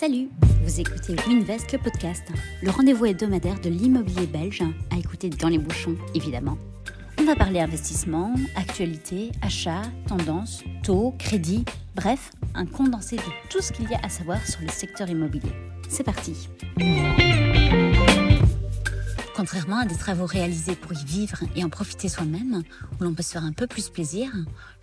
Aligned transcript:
Salut, 0.00 0.28
vous 0.62 0.80
écoutez 0.80 1.16
Winvest, 1.26 1.72
le 1.72 1.78
podcast, 1.78 2.22
le 2.62 2.70
rendez-vous 2.70 3.06
hebdomadaire 3.06 3.60
de 3.60 3.68
l'immobilier 3.68 4.28
belge, 4.28 4.62
à 4.92 4.96
écouter 4.96 5.28
dans 5.28 5.48
les 5.48 5.58
bouchons, 5.58 5.96
évidemment. 6.14 6.56
On 7.18 7.24
va 7.24 7.34
parler 7.34 7.58
investissement, 7.58 8.32
actualité, 8.54 9.32
achat, 9.42 9.82
tendance, 10.06 10.62
taux, 10.84 11.16
crédit, 11.18 11.64
bref, 11.96 12.30
un 12.54 12.64
condensé 12.64 13.16
de 13.16 13.22
tout 13.50 13.60
ce 13.60 13.72
qu'il 13.72 13.90
y 13.90 13.94
a 13.94 13.98
à 14.04 14.08
savoir 14.08 14.38
sur 14.46 14.60
le 14.60 14.68
secteur 14.68 15.10
immobilier. 15.10 15.50
C'est 15.88 16.04
parti 16.04 16.48
Contrairement 19.38 19.78
à 19.78 19.84
des 19.84 19.94
travaux 19.94 20.26
réalisés 20.26 20.74
pour 20.74 20.92
y 20.94 21.04
vivre 21.04 21.38
et 21.54 21.62
en 21.62 21.68
profiter 21.68 22.08
soi-même, 22.08 22.64
où 22.98 23.04
l'on 23.04 23.14
peut 23.14 23.22
se 23.22 23.30
faire 23.30 23.44
un 23.44 23.52
peu 23.52 23.68
plus 23.68 23.88
plaisir, 23.88 24.32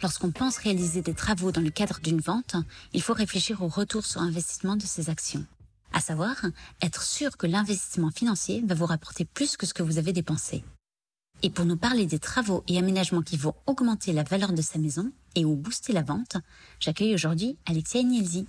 lorsqu'on 0.01 0.31
pense 0.31 0.55
réaliser 0.55 1.01
des 1.01 1.13
travaux 1.13 1.51
dans 1.51 1.59
le 1.59 1.71
cadre 1.71 1.99
d'une 2.01 2.21
vente, 2.21 2.55
il 2.93 3.01
faut 3.01 3.11
réfléchir 3.11 3.61
au 3.61 3.67
retour 3.67 4.05
sur 4.05 4.21
investissement 4.21 4.77
de 4.77 4.83
ces 4.83 5.09
actions. 5.09 5.45
À 5.91 5.99
savoir, 5.99 6.37
être 6.81 7.03
sûr 7.03 7.35
que 7.35 7.47
l'investissement 7.47 8.11
financier 8.11 8.63
va 8.65 8.75
vous 8.75 8.85
rapporter 8.85 9.25
plus 9.25 9.57
que 9.57 9.65
ce 9.65 9.73
que 9.73 9.83
vous 9.83 9.97
avez 9.97 10.13
dépensé. 10.13 10.63
Et 11.43 11.49
pour 11.49 11.65
nous 11.65 11.75
parler 11.75 12.05
des 12.05 12.19
travaux 12.19 12.63
et 12.69 12.77
aménagements 12.77 13.23
qui 13.23 13.35
vont 13.35 13.55
augmenter 13.65 14.13
la 14.13 14.23
valeur 14.23 14.53
de 14.53 14.61
sa 14.61 14.79
maison 14.79 15.11
et 15.35 15.43
ou 15.43 15.57
booster 15.57 15.91
la 15.91 16.03
vente, 16.03 16.37
j'accueille 16.79 17.13
aujourd'hui 17.13 17.57
Alexia 17.65 18.03
Nielzi. 18.03 18.47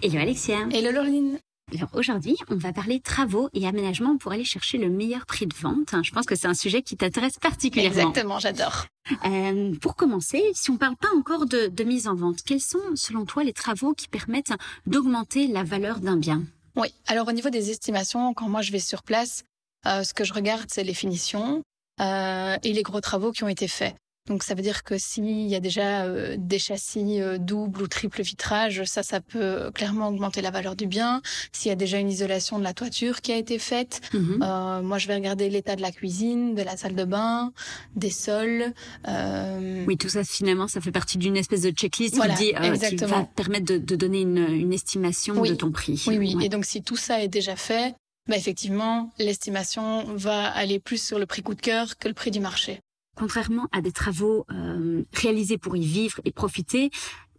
Hello 0.00 0.20
Alexia. 0.20 0.68
Hello 0.70 0.92
Laureline. 0.92 1.40
Alors 1.70 1.88
aujourd'hui, 1.94 2.36
on 2.50 2.56
va 2.56 2.72
parler 2.72 3.00
travaux 3.00 3.48
et 3.54 3.66
aménagements 3.66 4.18
pour 4.18 4.32
aller 4.32 4.44
chercher 4.44 4.76
le 4.76 4.90
meilleur 4.90 5.24
prix 5.24 5.46
de 5.46 5.54
vente. 5.54 5.94
Je 6.02 6.10
pense 6.10 6.26
que 6.26 6.34
c'est 6.34 6.46
un 6.46 6.54
sujet 6.54 6.82
qui 6.82 6.96
t'intéresse 6.96 7.38
particulièrement. 7.38 8.10
Exactement, 8.10 8.38
j'adore. 8.38 8.86
Euh, 9.24 9.74
pour 9.80 9.96
commencer, 9.96 10.42
si 10.54 10.70
on 10.70 10.76
parle 10.76 10.96
pas 10.96 11.08
encore 11.16 11.46
de, 11.46 11.68
de 11.68 11.84
mise 11.84 12.08
en 12.08 12.14
vente, 12.14 12.42
quels 12.42 12.60
sont 12.60 12.78
selon 12.94 13.24
toi 13.24 13.42
les 13.42 13.54
travaux 13.54 13.94
qui 13.94 14.08
permettent 14.08 14.52
d'augmenter 14.86 15.46
la 15.46 15.64
valeur 15.64 16.00
d'un 16.00 16.16
bien? 16.16 16.42
Oui, 16.76 16.88
alors 17.06 17.28
au 17.28 17.32
niveau 17.32 17.50
des 17.50 17.70
estimations, 17.70 18.34
quand 18.34 18.48
moi 18.48 18.60
je 18.60 18.72
vais 18.72 18.78
sur 18.78 19.02
place, 19.02 19.44
euh, 19.86 20.04
ce 20.04 20.12
que 20.14 20.24
je 20.24 20.32
regarde, 20.34 20.66
c'est 20.68 20.84
les 20.84 20.94
finitions 20.94 21.62
euh, 22.00 22.56
et 22.62 22.72
les 22.72 22.82
gros 22.82 23.00
travaux 23.00 23.32
qui 23.32 23.44
ont 23.44 23.48
été 23.48 23.68
faits. 23.68 23.94
Donc 24.28 24.44
ça 24.44 24.54
veut 24.54 24.62
dire 24.62 24.84
que 24.84 24.98
s'il 24.98 25.48
y 25.48 25.54
a 25.56 25.60
déjà 25.60 26.04
euh, 26.04 26.36
des 26.38 26.60
châssis 26.60 27.20
euh, 27.20 27.38
double 27.38 27.82
ou 27.82 27.86
triple 27.88 28.22
vitrage, 28.22 28.84
ça, 28.84 29.02
ça 29.02 29.20
peut 29.20 29.72
clairement 29.74 30.08
augmenter 30.08 30.40
la 30.42 30.52
valeur 30.52 30.76
du 30.76 30.86
bien. 30.86 31.20
S'il 31.50 31.70
y 31.70 31.72
a 31.72 31.76
déjà 31.76 31.98
une 31.98 32.08
isolation 32.08 32.58
de 32.60 32.62
la 32.64 32.72
toiture 32.72 33.20
qui 33.20 33.32
a 33.32 33.36
été 33.36 33.58
faite, 33.58 34.00
Mhm. 34.14 34.38
euh, 34.40 34.80
moi 34.82 34.98
je 34.98 35.08
vais 35.08 35.16
regarder 35.16 35.50
l'état 35.50 35.74
de 35.74 35.82
la 35.82 35.90
cuisine, 35.90 36.54
de 36.54 36.62
la 36.62 36.76
salle 36.76 36.94
de 36.94 37.04
bain, 37.04 37.52
des 37.96 38.10
sols. 38.10 38.72
euh, 39.08 39.84
Oui, 39.88 39.96
tout 39.96 40.08
ça 40.08 40.22
finalement, 40.22 40.68
ça 40.68 40.80
fait 40.80 40.92
partie 40.92 41.18
d'une 41.18 41.36
espèce 41.36 41.62
de 41.62 41.70
checklist 41.70 42.14
Voilà, 42.14 42.34
qui, 42.34 42.44
dit, 42.44 42.54
euh, 42.54 42.76
qui 42.76 42.94
va 42.96 43.24
permettre 43.24 43.64
de, 43.66 43.78
de 43.78 43.96
donner 43.96 44.20
une, 44.20 44.38
une 44.38 44.72
estimation 44.72 45.34
Oui. 45.40 45.48
de 45.50 45.54
ton 45.56 45.72
prix. 45.72 46.04
Oui, 46.06 46.18
oui. 46.18 46.34
Ouais. 46.36 46.44
Et 46.44 46.48
donc, 46.48 46.64
si 46.64 46.82
tout 46.84 46.96
ça 46.96 47.20
est 47.22 47.28
déjà 47.28 47.56
fait, 47.56 47.94
bah, 48.28 48.36
effectivement, 48.36 49.10
l'estimation 49.18 50.04
va 50.14 50.46
aller 50.48 50.78
plus 50.78 51.02
sur 51.04 51.18
le 51.18 51.26
prix 51.26 51.42
coup 51.42 51.54
de 51.56 51.60
cœur 51.60 51.98
que 51.98 52.06
le 52.06 52.14
prix 52.14 52.30
du 52.30 52.38
marché. 52.38 52.78
Contrairement 53.14 53.68
à 53.72 53.80
des 53.82 53.92
travaux 53.92 54.46
euh, 54.50 55.02
réalisés 55.12 55.58
pour 55.58 55.76
y 55.76 55.84
vivre 55.84 56.20
et 56.24 56.32
profiter, 56.32 56.90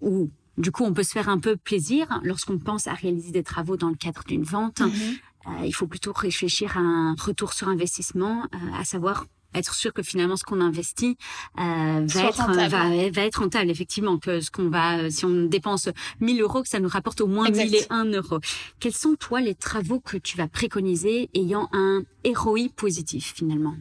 où 0.01 0.29
du 0.57 0.71
coup 0.71 0.83
on 0.83 0.93
peut 0.93 1.03
se 1.03 1.11
faire 1.11 1.29
un 1.29 1.39
peu 1.39 1.55
plaisir 1.57 2.07
lorsqu'on 2.23 2.59
pense 2.59 2.87
à 2.87 2.93
réaliser 2.93 3.31
des 3.31 3.43
travaux 3.43 3.75
dans 3.75 3.89
le 3.89 3.95
cadre 3.95 4.23
d'une 4.27 4.43
vente, 4.43 4.81
Mhm. 4.81 4.91
euh, 5.47 5.65
il 5.65 5.73
faut 5.73 5.87
plutôt 5.87 6.13
réfléchir 6.13 6.77
à 6.77 6.81
un 6.81 7.15
retour 7.15 7.53
sur 7.53 7.69
investissement, 7.69 8.43
euh, 8.53 8.57
à 8.79 8.85
savoir 8.85 9.25
être 9.55 9.75
sûr 9.75 9.93
que 9.93 10.01
finalement 10.01 10.35
ce 10.35 10.43
qu'on 10.43 10.61
investit 10.61 11.15
euh, 11.59 12.05
va 12.07 12.23
être 12.23 12.37
rentable. 12.37 12.71
va, 12.71 13.09
va 13.11 13.21
être 13.21 13.35
rentable 13.41 13.69
effectivement 13.69 14.17
que 14.17 14.41
ce 14.41 14.49
qu'on 14.49 14.69
va 14.69 14.97
euh, 14.97 15.09
si 15.11 15.25
on 15.25 15.43
dépense 15.45 15.89
1000 16.21 16.41
euros 16.41 16.63
que 16.63 16.69
ça 16.69 16.79
nous 16.79 16.89
rapporte 16.89 17.21
au 17.21 17.27
moins 17.27 17.45
Exact. 17.45 17.69
1001 17.69 18.05
euros. 18.13 18.39
Quels 18.79 18.95
sont 18.95 19.13
toi 19.15 19.41
les 19.41 19.53
travaux 19.53 19.99
que 19.99 20.17
tu 20.17 20.37
vas 20.37 20.47
préconiser 20.47 21.29
ayant 21.35 21.69
un 21.71 22.01
ROI 22.25 22.69
positif 22.75 23.33
finalement? 23.35 23.75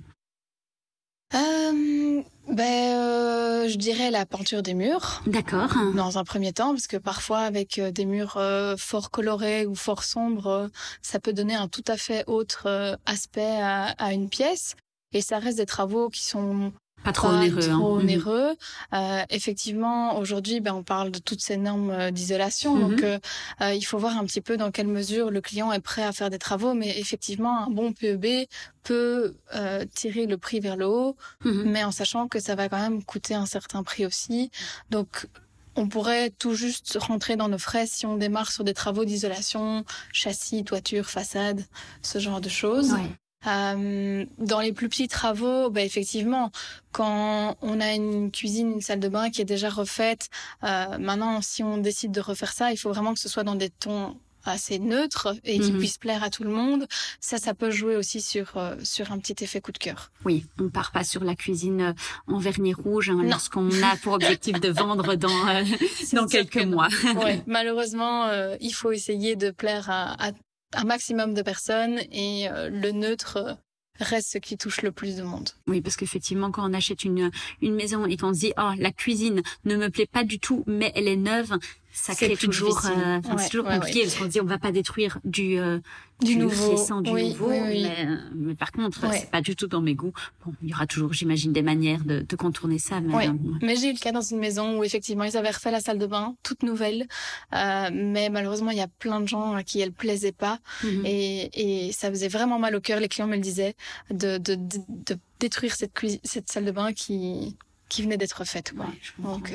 Euh, 1.35 2.23
ben, 2.49 2.97
euh, 2.97 3.69
je 3.69 3.77
dirais 3.77 4.11
la 4.11 4.27
peinture 4.27 4.63
des 4.63 4.75
murs. 4.75 5.23
D'accord. 5.27 5.71
Dans 5.95 6.19
un 6.19 6.25
premier 6.25 6.53
temps, 6.53 6.71
parce 6.71 6.87
que 6.87 6.97
parfois 6.97 7.41
avec 7.41 7.79
euh, 7.79 7.91
des 7.91 8.05
murs 8.05 8.37
euh, 8.37 8.77
fort 8.77 9.11
colorés 9.11 9.67
ou 9.67 9.75
fort 9.75 10.05
sombres, 10.05 10.71
ça 11.01 11.21
peut 11.21 11.33
donner 11.33 11.55
un 11.55 11.69
tout 11.69 11.85
à 11.87 11.97
fait 11.97 12.25
autre 12.27 12.99
aspect 13.07 13.59
à, 13.61 13.95
à 13.99 14.13
une 14.13 14.29
pièce. 14.29 14.75
Et 15.15 15.21
ça 15.21 15.39
reste 15.39 15.59
des 15.59 15.67
travaux 15.67 16.09
qui 16.09 16.25
sont 16.25 16.73
Pas 17.05 17.13
trop 17.13 17.29
pas 17.29 17.35
onéreux. 17.35 17.69
hein. 17.71 17.79
trop 17.79 17.97
Mhm. 17.97 18.03
onéreux. 18.03 18.57
Euh, 18.95 19.23
effectivement, 19.31 20.17
aujourd'hui, 20.19 20.61
ben, 20.61 20.73
on 20.75 20.83
parle 20.83 21.11
de 21.11 21.19
toutes 21.19 21.41
ces 21.41 21.57
normes 21.57 21.91
euh, 21.91 22.11
d'isolation. 22.11 22.77
Mhm. 22.77 22.89
Donc, 22.91 23.03
euh, 23.03 23.19
euh, 23.61 23.75
il 23.75 23.83
faut 23.83 23.99
voir 23.99 24.17
un 24.17 24.25
petit 24.25 24.41
peu 24.41 24.57
dans 24.57 24.71
quelle 24.71 24.87
mesure 24.87 25.31
le 25.31 25.41
client 25.41 25.73
est 25.73 25.81
prêt 25.81 26.03
à 26.05 26.13
faire 26.13 26.31
des 26.31 26.39
travaux. 26.39 26.75
Mais 26.75 26.99
effectivement, 26.99 27.67
un 27.67 27.71
bon 27.71 27.93
PEB 27.93 28.47
peut 28.83 29.35
euh, 29.55 29.85
tirer 29.95 30.27
le 30.27 30.39
prix 30.39 30.61
vers 30.61 30.77
le 30.77 30.87
haut, 30.87 31.17
Mhm. 31.45 31.65
mais 31.67 31.85
en 31.85 31.91
sachant 31.93 32.29
que 32.29 32.39
ça 32.41 32.55
va 32.55 32.69
quand 32.69 32.79
même 32.81 33.03
coûter 33.05 33.35
un 33.35 33.47
certain 33.47 33.83
prix 33.83 34.07
aussi. 34.07 34.51
Donc, 34.91 35.27
on 35.75 35.89
pourrait 35.89 36.29
tout 36.31 36.55
juste 36.55 36.99
rentrer 37.01 37.37
dans 37.37 37.49
nos 37.49 37.57
frais 37.59 37.87
si 37.87 38.05
on 38.05 38.17
démarre 38.19 38.53
sur 38.53 38.63
des 38.63 38.75
travaux 38.75 39.07
d'isolation, 39.07 39.85
châssis, 40.13 40.65
toiture, 40.65 41.07
façade, 41.07 41.65
ce 42.03 42.19
genre 42.19 42.43
de 42.43 42.51
choses. 42.51 42.93
Ouais. 42.93 43.11
Euh, 43.47 44.25
dans 44.39 44.61
les 44.61 44.73
plus 44.73 44.89
petits 44.89 45.09
travaux, 45.09 45.71
bah, 45.71 45.83
effectivement, 45.83 46.51
quand 46.93 47.57
on 47.63 47.81
a 47.81 47.93
une 47.95 48.31
cuisine, 48.31 48.73
une 48.73 48.81
salle 48.81 49.01
de 49.01 49.09
bain 49.09 49.31
qui 49.31 49.41
est 49.41 49.45
déjà 49.47 49.69
refaite, 49.71 50.29
euh, 50.65 50.99
maintenant, 50.99 51.41
si 51.43 51.63
on 51.63 51.79
décide 51.79 52.13
de 52.13 52.21
refaire 52.21 52.53
ça, 52.53 52.71
il 52.73 52.77
faut 52.77 52.91
vraiment 52.93 53.15
que 53.15 53.21
ce 53.21 53.29
soit 53.29 53.45
dans 53.45 53.55
des 53.55 53.71
tons 53.71 54.17
assez 54.45 54.81
neutres 54.81 55.37
et 55.45 55.61
qui 55.61 55.71
Mhm. 55.71 55.79
puissent 55.79 55.99
plaire 55.99 56.25
à 56.25 56.29
tout 56.29 56.43
le 56.43 56.51
monde. 56.51 56.89
Ça, 57.21 57.39
ça 57.39 57.55
peut 57.55 57.71
jouer 57.71 57.95
aussi 57.95 58.21
sur 58.21 58.57
euh, 58.57 58.75
sur 58.83 59.13
un 59.13 59.21
petit 59.21 59.37
effet 59.45 59.61
coup 59.61 59.71
de 59.71 59.79
cœur. 59.79 60.11
Oui, 60.25 60.45
on 60.61 60.69
part 60.69 60.91
pas 60.91 61.05
sur 61.05 61.23
la 61.23 61.37
cuisine 61.37 61.81
euh, 61.81 61.93
en 62.27 62.39
vernis 62.39 62.75
rouge 62.75 63.09
hein, 63.11 63.21
lorsqu'on 63.23 63.69
a 63.85 63.97
pour 64.03 64.15
objectif 64.15 64.61
de 64.61 64.69
vendre 64.69 65.15
dans 65.15 65.47
euh, 65.49 65.63
dans 66.13 66.27
quelques 66.27 66.55
que 66.55 66.65
mois. 66.65 66.89
Ouais, 67.23 67.41
malheureusement, 67.47 68.27
euh, 68.27 68.57
il 68.61 68.73
faut 68.75 68.91
essayer 68.91 69.37
de 69.37 69.53
plaire 69.53 69.89
à, 69.91 70.15
à 70.27 70.33
un 70.75 70.85
maximum 70.85 71.35
de 71.35 71.43
personnes 71.43 72.01
et 72.11 72.49
euh, 72.49 72.69
le 72.69 72.93
neutre 72.93 73.37
euh, 73.37 73.55
reste 74.01 74.33
ce 74.33 74.39
qui 74.39 74.57
touche 74.57 74.83
le 74.83 74.93
plus 74.93 75.17
de 75.17 75.23
monde. 75.23 75.51
Oui, 75.67 75.81
parce 75.81 75.97
qu'effectivement, 75.97 76.51
quand 76.51 76.69
on 76.69 76.75
achète 76.75 77.05
une 77.05 77.31
une 77.61 77.75
maison 77.75 78.07
et 78.07 78.17
qu'on 78.17 78.35
se 78.35 78.41
dit 78.41 78.53
oh 78.59 78.71
la 78.79 78.91
cuisine 78.91 79.43
ne 79.65 79.77
me 79.77 79.91
plaît 79.91 80.09
pas 80.11 80.25
du 80.25 80.39
tout, 80.39 80.65
mais 80.67 80.93
elle 80.95 81.09
est 81.09 81.17
neuve, 81.17 81.59
ça 81.93 82.15
crée 82.15 82.37
toujours 82.37 82.85
euh, 82.87 83.21
Ouais, 83.21 83.35
c'est 83.39 83.51
toujours 83.51 83.67
compliqué 83.67 83.99
ouais. 84.01 84.05
parce 84.07 84.17
qu'on 84.17 84.25
dit 84.27 84.41
on 84.41 84.45
va 84.45 84.59
pas 84.59 84.73
détruire 84.73 85.19
du 85.25 85.59
euh, 85.59 85.79
Du 86.23 86.37
nouveau. 86.37 86.75
du 87.03 87.11
Oui, 87.11 87.31
nouveau, 87.31 87.51
oui, 87.51 87.59
oui. 87.65 87.83
Mais, 87.83 88.07
euh, 88.07 88.17
mais 88.35 88.55
par 88.55 88.73
contre 88.73 89.01
c'est 89.13 89.31
pas 89.31 89.41
du 89.43 89.55
tout 89.57 89.67
dans 89.67 89.81
mes 89.83 89.95
goûts. 89.95 90.13
Bon, 90.45 90.55
il 90.63 90.71
y 90.71 90.75
aura 90.75 90.87
toujours, 90.87 91.13
j'imagine, 91.13 91.53
des 91.53 91.63
manières 91.63 92.03
de, 92.05 92.21
de 92.27 92.37
contourner 92.37 92.79
ça, 92.79 93.01
mais 93.01 93.15
Ouais. 93.15 93.29
euh, 93.29 93.33
Mais 93.63 93.77
j'ai 93.77 93.91
eu 93.91 93.93
le 93.93 93.99
cas 93.99 94.13
dans 94.13 94.21
une 94.23 94.39
maison 94.39 94.79
où 94.79 94.85
effectivement 94.85 95.25
ils 95.25 95.37
avaient 95.37 95.51
refait 95.51 95.71
la 95.71 95.81
salle 95.81 95.99
de 95.99 96.07
bain, 96.07 96.35
toute 96.43 96.63
nouvelle, 96.63 97.07
euh, 97.55 97.91
mais 97.93 98.31
malheureusement 98.31 98.71
il 98.71 98.79
y 98.79 98.83
a 98.83 98.89
plein 98.89 99.21
de 99.21 99.27
gens 99.29 99.53
à 99.55 99.63
qui 99.63 99.81
elle 99.81 99.93
plaisait 99.93 100.33
pas 100.33 100.59
mhm. 100.85 101.03
et, 101.05 101.87
et 101.89 101.93
ça 101.93 102.09
faisait 102.11 102.29
vraiment 102.29 102.59
mal 102.59 102.75
au 102.75 102.81
cœur. 102.81 103.01
Les 103.01 103.09
clients 103.09 103.27
me 103.27 103.35
le 103.35 103.41
disaient 103.41 103.75
de, 104.11 104.39
de, 104.39 104.55
de, 104.55 104.79
de 104.89 105.19
détruire 105.41 105.75
cette 105.75 105.93
cuisine, 105.93 106.21
cette 106.25 106.51
salle 106.51 106.65
de 106.65 106.71
bain 106.71 106.93
qui 106.93 107.57
qui 107.89 108.01
venait 108.03 108.17
d'être 108.17 108.45
faite. 108.47 108.73
Quoi. 108.75 108.87
Donc 109.19 109.53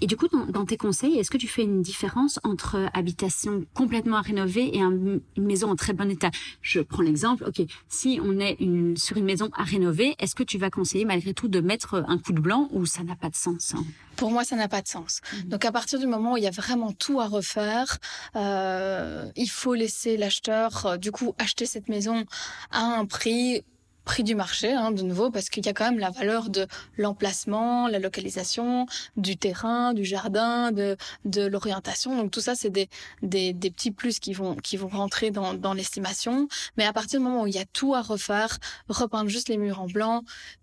Et 0.00 0.06
du 0.06 0.16
coup, 0.16 0.26
dans, 0.26 0.46
dans 0.46 0.64
tes 0.64 0.76
conseils, 0.76 1.18
est-ce 1.18 1.30
que 1.30 1.36
tu 1.36 1.46
fais 1.46 1.62
une 1.62 1.80
différence 1.82 2.40
entre 2.42 2.88
habitation 2.94 3.64
complètement 3.74 4.16
à 4.16 4.20
rénover 4.22 4.76
et 4.76 4.80
un- 4.80 4.90
une 4.90 5.20
maison 5.36 5.70
en 5.70 5.76
très 5.76 5.92
bon 5.92 6.10
état? 6.10 6.30
Je 6.60 6.80
prends 6.80 7.02
l'exemple. 7.02 7.44
Ok, 7.46 7.62
si 7.88 8.18
on 8.24 8.40
est 8.40 8.56
une, 8.58 8.96
sur 8.96 9.16
une 9.16 9.24
maison 9.24 9.50
à 9.56 9.62
rénover, 9.62 10.16
est-ce 10.18 10.34
que 10.34 10.42
tu 10.42 10.58
vas 10.58 10.70
conseiller 10.70 11.04
malgré 11.04 11.34
tout 11.34 11.46
de 11.46 11.60
mettre 11.60 12.04
un 12.08 12.18
coup 12.18 12.32
de 12.32 12.40
blanc 12.40 12.68
ou 12.72 12.84
ça 12.86 13.04
n'a 13.04 13.14
pas 13.16 13.28
de 13.28 13.36
sens 13.36 13.74
hein? 13.76 13.84
Pour 14.16 14.30
moi 14.30 14.44
ça 14.44 14.56
n'a 14.56 14.68
pas 14.68 14.82
de 14.82 14.88
sens. 14.88 15.20
Mhm. 15.44 15.48
Donc 15.50 15.64
à 15.64 15.72
partir 15.72 15.98
du 15.98 16.06
moment 16.06 16.32
où 16.34 16.36
il 16.36 16.42
y 16.42 16.46
a 16.48 16.50
vraiment 16.50 16.92
tout 16.92 17.20
à 17.20 17.26
refaire, 17.28 17.98
euh, 18.36 19.30
il 19.36 19.48
faut 19.48 19.74
laisser 19.74 20.16
l'acheteur 20.16 20.86
euh, 20.86 20.96
du 20.96 21.12
coup 21.12 21.34
acheter 21.38 21.64
cette 21.66 21.88
maison 21.88 22.24
à 22.70 22.82
un 22.98 23.06
prix 23.06 23.62
prix 24.04 24.22
du 24.24 24.34
marché, 24.34 24.72
hein, 24.72 24.90
de 24.90 25.02
nouveau, 25.02 25.30
parce 25.30 25.48
qu'il 25.48 25.64
y 25.64 25.68
a 25.68 25.72
quand 25.72 25.84
même 25.90 25.98
la 25.98 26.10
valeur 26.10 26.48
de 26.50 26.66
l'emplacement, 26.96 27.88
la 27.88 27.98
localisation, 27.98 28.86
du 29.16 29.36
terrain, 29.36 29.92
du 29.94 30.04
jardin, 30.04 30.72
de, 30.72 30.96
de 31.24 31.42
l'orientation. 31.46 32.16
Donc 32.16 32.30
tout 32.30 32.40
ça, 32.40 32.54
c'est 32.54 32.70
des, 32.70 32.88
des, 33.22 33.52
des 33.52 33.70
petits 33.70 33.90
plus 33.90 34.18
qui 34.18 34.32
vont, 34.32 34.56
qui 34.56 34.76
vont 34.76 34.88
rentrer 34.88 35.30
dans, 35.30 35.54
dans 35.54 35.74
l'estimation. 35.74 36.48
Mais 36.76 36.84
à 36.84 36.92
partir 36.92 37.20
du 37.20 37.24
moment 37.26 37.42
où 37.42 37.46
il 37.46 37.54
y 37.54 37.58
a 37.58 37.64
tout 37.64 37.94
à 37.94 38.02
refaire, 38.02 38.58
repeindre 38.88 39.28
juste 39.30 39.48
les 39.48 39.56
murs 39.58 39.80
en 39.80 39.86
blanc, 39.86 40.22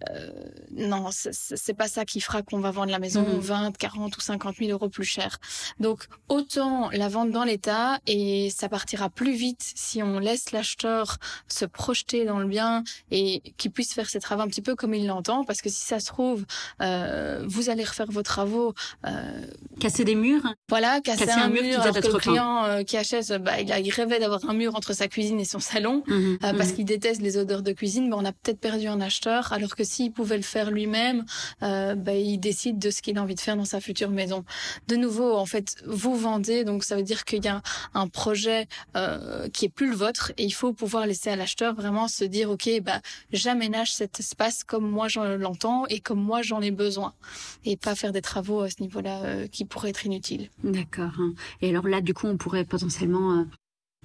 euh, 0.09 0.31
non, 0.71 1.09
c'est- 1.11 1.73
pas 1.79 1.87
ça 1.87 2.03
qui 2.03 2.19
fera 2.19 2.41
qu'on 2.41 2.59
va 2.59 2.71
vendre 2.71 2.91
la 2.91 2.99
maison 2.99 3.21
Mhm. 3.21 3.39
20, 3.39 3.77
40 3.77 4.17
ou 4.17 4.21
50 4.21 4.55
000 4.57 4.71
euros 4.71 4.89
plus 4.89 5.05
cher. 5.05 5.37
Donc 5.79 6.07
autant 6.27 6.89
la 6.89 7.07
vendre 7.07 7.31
dans 7.31 7.43
l'état 7.43 7.99
et 8.07 8.49
ça 8.49 8.67
partira 8.69 9.09
plus 9.09 9.33
vite 9.33 9.61
si 9.75 10.01
on 10.03 10.19
laisse 10.19 10.51
l'acheteur 10.51 11.17
se 11.47 11.63
projeter 11.65 12.25
dans 12.25 12.39
le 12.39 12.47
bien 12.47 12.83
et 13.11 13.28
et 13.35 13.53
qu'il 13.57 13.71
puisse 13.71 13.93
faire 13.93 14.09
ses 14.09 14.19
travaux 14.19 14.41
un 14.41 14.47
petit 14.47 14.61
peu 14.61 14.75
comme 14.75 14.93
il 14.93 15.07
l'entend, 15.07 15.43
parce 15.43 15.61
que 15.61 15.69
si 15.69 15.81
ça 15.81 15.99
se 15.99 16.05
trouve, 16.07 16.45
euh, 16.81 17.43
vous 17.47 17.69
allez 17.69 17.83
refaire 17.83 18.07
vos 18.09 18.23
travaux. 18.23 18.73
Euh, 19.05 19.45
casser 19.79 20.03
des 20.03 20.15
murs. 20.15 20.41
Voilà, 20.69 21.01
casser, 21.01 21.29
un, 21.29 21.49
mur, 21.49 21.79
alors 21.79 21.95
que 21.95 22.07
le 22.07 22.17
client 22.17 22.65
euh, 22.65 22.83
qui 22.83 22.97
achète, 22.97 23.31
bah, 23.41 23.59
il, 23.59 23.71
a, 23.71 23.79
il 23.79 23.91
rêvait 23.91 24.19
d'avoir 24.19 24.47
un 24.49 24.53
mur 24.53 24.75
entre 24.75 24.93
sa 24.93 25.07
cuisine 25.07 25.39
et 25.39 25.45
son 25.45 25.59
salon, 25.59 26.03
mhm, 26.07 26.39
euh, 26.43 26.53
parce 26.53 26.69
mhm. 26.69 26.75
qu'il 26.75 26.85
déteste 26.85 27.21
les 27.21 27.37
odeurs 27.37 27.61
de 27.61 27.71
cuisine. 27.71 28.07
Mais 28.09 28.15
on 28.15 28.25
a 28.25 28.31
peut-être 28.31 28.59
perdu 28.59 28.87
un 28.87 29.01
acheteur, 29.01 29.53
alors 29.53 29.75
que 29.75 29.83
s'il 29.83 30.11
pouvait 30.11 30.37
le 30.37 30.43
faire 30.43 30.71
lui-même, 30.71 31.25
euh, 31.63 31.95
bah, 31.95 32.13
il 32.13 32.39
décide 32.39 32.79
de 32.79 32.89
ce 32.89 33.01
qu'il 33.01 33.17
a 33.17 33.21
envie 33.21 33.35
de 33.35 33.39
faire 33.39 33.57
dans 33.57 33.65
sa 33.65 33.81
future 33.81 34.09
maison. 34.09 34.43
De 34.87 34.95
nouveau, 34.95 35.35
en 35.35 35.45
fait, 35.45 35.75
vous 35.85 36.15
vendez, 36.15 36.63
donc 36.63 36.83
ça 36.83 36.95
veut 36.95 37.03
dire 37.03 37.25
qu'il 37.25 37.43
y 37.43 37.47
a 37.47 37.61
un 37.93 38.07
projet 38.07 38.67
qui 39.53 39.65
est 39.65 39.69
plus 39.69 39.89
le 39.89 39.95
vôtre, 39.95 40.31
et 40.37 40.43
il 40.43 40.51
faut 40.51 40.73
pouvoir 40.73 41.05
laisser 41.05 41.29
à 41.29 41.35
l'acheteur 41.35 41.73
vraiment 41.73 42.07
se 42.07 42.23
dire, 42.23 42.49
ok, 42.49 42.69
bah, 42.81 42.99
j'aménage 43.31 43.93
cet 43.93 44.19
espace 44.19 44.63
comme 44.63 44.89
moi 44.89 45.07
j'en 45.07 45.23
l'entends 45.37 45.85
et 45.87 45.99
comme 45.99 46.21
moi 46.21 46.41
j'en 46.41 46.61
ai 46.61 46.71
besoin, 46.71 47.13
et 47.65 47.77
pas 47.77 47.95
faire 47.95 48.11
des 48.11 48.21
travaux 48.21 48.61
à 48.61 48.69
ce 48.69 48.81
niveau-là 48.81 49.23
euh, 49.23 49.47
qui 49.47 49.65
pourraient 49.65 49.89
être 49.89 50.05
inutiles. 50.05 50.49
D'accord. 50.63 51.11
Hein. 51.19 51.33
Et 51.61 51.69
alors 51.69 51.87
là, 51.87 52.01
du 52.01 52.13
coup, 52.13 52.27
on 52.27 52.37
pourrait 52.37 52.65
potentiellement 52.65 53.39
euh, 53.39 53.43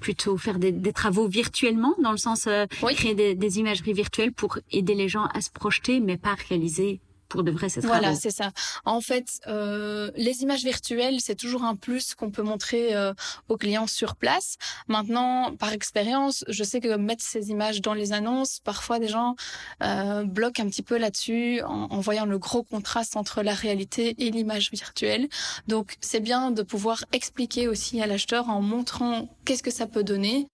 plutôt 0.00 0.36
faire 0.36 0.58
des, 0.58 0.92
travaux 0.92 1.28
virtuellement, 1.28 1.94
dans 2.02 2.12
le 2.12 2.18
sens 2.18 2.46
euh, 2.46 2.66
créer 2.66 3.14
des, 3.14 3.34
des, 3.34 3.58
imageries 3.58 3.92
virtuelles 3.92 4.32
pour 4.32 4.58
aider 4.70 4.94
les 4.94 5.08
gens 5.08 5.26
à 5.26 5.40
se 5.40 5.50
projeter, 5.50 6.00
mais 6.00 6.16
pas 6.16 6.34
réaliser 6.48 7.00
pour 7.34 7.42
de 7.42 7.50
vrai 7.50 7.66
Voilà, 7.82 8.14
c'est 8.14 8.30
ça. 8.30 8.52
En 8.84 9.00
fait, 9.00 9.40
euh, 9.48 10.12
les 10.14 10.42
images 10.42 10.62
virtuelles, 10.62 11.16
c'est 11.20 11.34
toujours 11.34 11.64
un 11.64 11.74
plus 11.74 12.14
qu'on 12.14 12.30
peut 12.30 12.44
montrer 12.44 12.94
euh, 12.94 13.12
aux 13.48 13.56
clients 13.56 13.88
sur 13.88 14.14
place. 14.14 14.54
Maintenant, 14.86 15.56
par 15.56 15.72
expérience, 15.72 16.44
je 16.46 16.62
sais 16.62 16.78
que 16.78 16.94
mettre 16.96 17.24
ces 17.24 17.50
images 17.50 17.80
dans 17.80 17.92
les 17.92 18.12
annonces, 18.12 18.60
parfois 18.60 19.00
des 19.00 19.08
gens 19.08 19.34
euh, 19.82 20.22
bloquent 20.22 20.62
un 20.62 20.68
petit 20.68 20.84
peu 20.84 20.96
là-dessus 20.96 21.60
en, 21.62 21.88
en, 21.90 21.98
voyant 21.98 22.24
le 22.24 22.38
gros 22.38 22.62
contraste 22.62 23.16
entre 23.16 23.42
la 23.42 23.54
réalité 23.54 24.14
et 24.24 24.30
l'image 24.30 24.70
virtuelle. 24.70 25.28
Donc, 25.66 25.96
c'est 26.00 26.20
bien 26.20 26.52
de 26.52 26.62
pouvoir 26.62 27.04
expliquer 27.10 27.66
aussi 27.66 28.00
à 28.00 28.06
l'acheteur 28.06 28.48
en 28.48 28.62
montrant 28.62 29.28
qu'est-ce 29.44 29.64
que 29.64 29.72
ça 29.72 29.88
peut 29.88 30.04
donner 30.04 30.46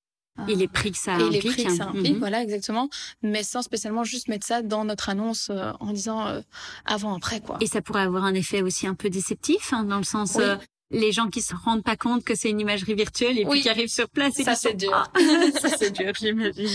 et 0.48 0.54
les 0.54 0.68
prix 0.68 0.92
que 0.92 0.98
ça 0.98 1.12
et 1.18 1.22
implique. 1.22 1.42
les 1.42 1.50
prix 1.50 1.64
que 1.64 1.74
ça 1.74 1.84
implique, 1.84 2.14
mhm. 2.14 2.18
voilà, 2.18 2.42
exactement. 2.42 2.88
Mais 3.22 3.42
sans 3.42 3.62
spécialement 3.62 4.04
juste 4.04 4.28
mettre 4.28 4.46
ça 4.46 4.62
dans 4.62 4.84
notre 4.84 5.08
annonce 5.08 5.48
euh, 5.50 5.72
en 5.80 5.92
disant 5.92 6.26
euh, 6.26 6.40
avant, 6.84 7.14
après, 7.14 7.40
quoi. 7.40 7.58
Et 7.60 7.66
ça 7.66 7.82
pourrait 7.82 8.02
avoir 8.02 8.24
un 8.24 8.34
effet 8.34 8.62
aussi 8.62 8.86
un 8.86 8.94
peu 8.94 9.10
déceptif, 9.10 9.72
hein, 9.72 9.84
dans 9.84 9.98
le 9.98 10.04
sens, 10.04 10.36
euh, 10.38 10.56
les 10.90 11.12
gens 11.12 11.28
qui 11.28 11.40
se 11.40 11.54
rendent 11.54 11.84
pas 11.84 11.96
compte 11.96 12.24
que 12.24 12.34
c'est 12.34 12.50
une 12.50 12.60
imagerie 12.60 12.94
virtuelle 12.94 13.38
et 13.38 13.44
puis 13.44 13.60
qui 13.60 13.68
arrivent 13.68 13.88
sur 13.88 14.08
place 14.08 14.38
et 14.38 14.44
ça 14.44 14.54
c'est 14.54 14.74
dur. 14.74 14.90
ah. 14.92 15.10
ça 15.60 15.68
c'est 15.76 15.90
dur 15.90 16.12
j'imagine. 16.18 16.68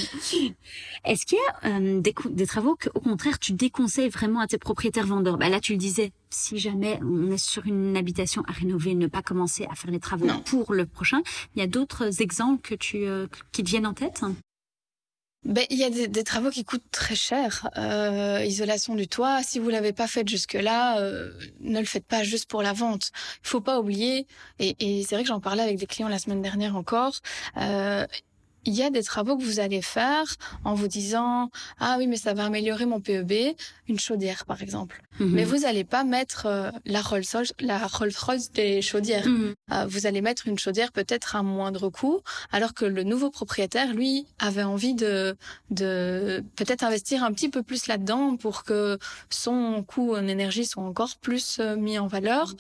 Est-ce 1.04 1.26
qu'il 1.26 1.38
y 1.38 1.68
a 1.68 1.70
euh, 1.70 2.00
des, 2.00 2.14
des, 2.30 2.48
travaux 2.48 2.76
que 2.76 2.90
au 2.94 3.00
contraire 3.00 3.40
tu 3.40 3.54
déconseilles 3.54 4.10
vraiment 4.10 4.40
à 4.40 4.48
tes 4.48 4.58
propriétaires 4.58 5.08
vendeurs? 5.08 5.38
Bah 5.38 5.50
là 5.50 5.60
tu 5.60 5.74
le 5.74 5.78
disais 5.78 6.12
si 6.30 6.58
jamais 6.58 7.00
on 7.04 7.32
est 7.32 7.38
sur 7.38 7.66
une 7.66 7.96
habitation 7.98 8.44
à 8.48 8.52
rénover 8.52 8.96
ne 8.96 9.08
pas 9.08 9.22
commencer 9.22 9.68
à 9.70 9.76
faire 9.76 9.92
les 9.92 10.00
travaux 10.00 10.28
pour 10.46 10.74
le 10.74 10.86
prochain 10.86 11.22
il 11.56 11.60
y 11.60 11.64
a 11.64 11.68
d'autres 11.68 12.22
exemples 12.22 12.62
que 12.62 12.76
tu 12.76 13.06
euh, 13.06 13.28
qui 13.52 13.64
te 13.64 13.70
viennent 13.70 13.88
en 13.88 13.94
tête? 13.94 14.24
Ben, 15.46 15.64
il 15.70 15.78
y 15.78 15.84
a 15.84 15.92
des, 15.92 16.08
des, 16.08 16.24
travaux 16.24 16.50
qui 16.50 16.64
coûtent 16.64 16.90
très 16.92 17.16
cher. 17.16 17.70
Euh, 17.78 18.44
isolation 18.44 18.96
du 18.96 19.08
toit, 19.08 19.44
si 19.44 19.60
vous 19.60 19.70
l'avez 19.70 19.94
pas 19.94 20.08
fait 20.08 20.28
jusque-là, 20.28 21.00
euh, 21.00 21.32
ne 21.60 21.80
le 21.80 21.86
faites 21.86 22.06
pas 22.06 22.24
juste 22.24 22.50
pour 22.50 22.64
la 22.64 22.74
vente. 22.74 23.12
Il 23.44 23.48
faut 23.48 23.62
pas 23.62 23.80
oublier, 23.80 24.26
et, 24.58 24.76
et 24.80 25.04
c'est 25.04 25.16
vrai 25.16 25.24
que 25.24 25.30
j'en 25.30 25.40
parlais 25.40 25.62
avec 25.62 25.78
des 25.78 25.86
clients 25.86 26.08
la 26.08 26.18
semaine 26.18 26.42
dernière 26.42 26.76
encore, 26.76 27.14
euh, 27.58 28.08
il 28.66 28.74
y 28.74 28.84
a 28.84 28.90
des 28.90 29.04
travaux 29.04 29.38
que 29.38 29.44
vous 29.44 29.60
allez 29.60 29.82
faire 29.82 30.26
en 30.64 30.74
vous 30.74 30.88
disant 30.88 31.50
ah 31.80 31.96
oui 31.98 32.08
mais 32.08 32.18
ça 32.18 32.34
va 32.34 32.46
améliorer 32.46 32.86
mon 32.86 33.00
PEB 33.00 33.56
une 33.88 34.00
chaudière 34.00 34.46
par 34.46 34.62
exemple 34.62 35.02
mhm. 35.20 35.32
mais 35.32 35.44
vous 35.44 35.60
n'allez 35.60 35.84
pas 35.84 36.04
mettre 36.04 36.48
euh, 36.48 36.72
la 36.86 37.02
Rolls 37.02 37.24
la 37.60 37.86
Rolls 37.86 38.14
Royce 38.20 38.52
des 38.52 38.82
chaudières 38.82 39.28
mhm. 39.28 39.54
euh, 39.72 39.86
vous 39.88 40.08
allez 40.08 40.22
mettre 40.22 40.48
une 40.48 40.58
chaudière 40.58 40.92
peut-être 40.92 41.36
à 41.36 41.44
moindre 41.44 41.90
coût 41.90 42.22
alors 42.52 42.74
que 42.74 42.86
le 42.86 43.04
nouveau 43.04 43.30
propriétaire 43.30 43.94
lui 43.94 44.26
avait 44.40 44.64
envie 44.64 44.96
de 44.96 45.36
de 45.70 46.44
peut-être 46.56 46.84
investir 46.84 47.24
un 47.24 47.32
petit 47.34 47.50
peu 47.50 47.62
plus 47.62 47.88
là-dedans 47.88 48.36
pour 48.36 48.64
que 48.64 48.98
son 49.30 49.84
coût 49.84 50.16
en 50.16 50.28
énergie 50.28 50.66
soit 50.66 50.84
encore 50.84 51.16
plus 51.22 51.58
euh, 51.60 51.76
mis 51.76 52.00
en 52.00 52.08
valeur 52.08 52.54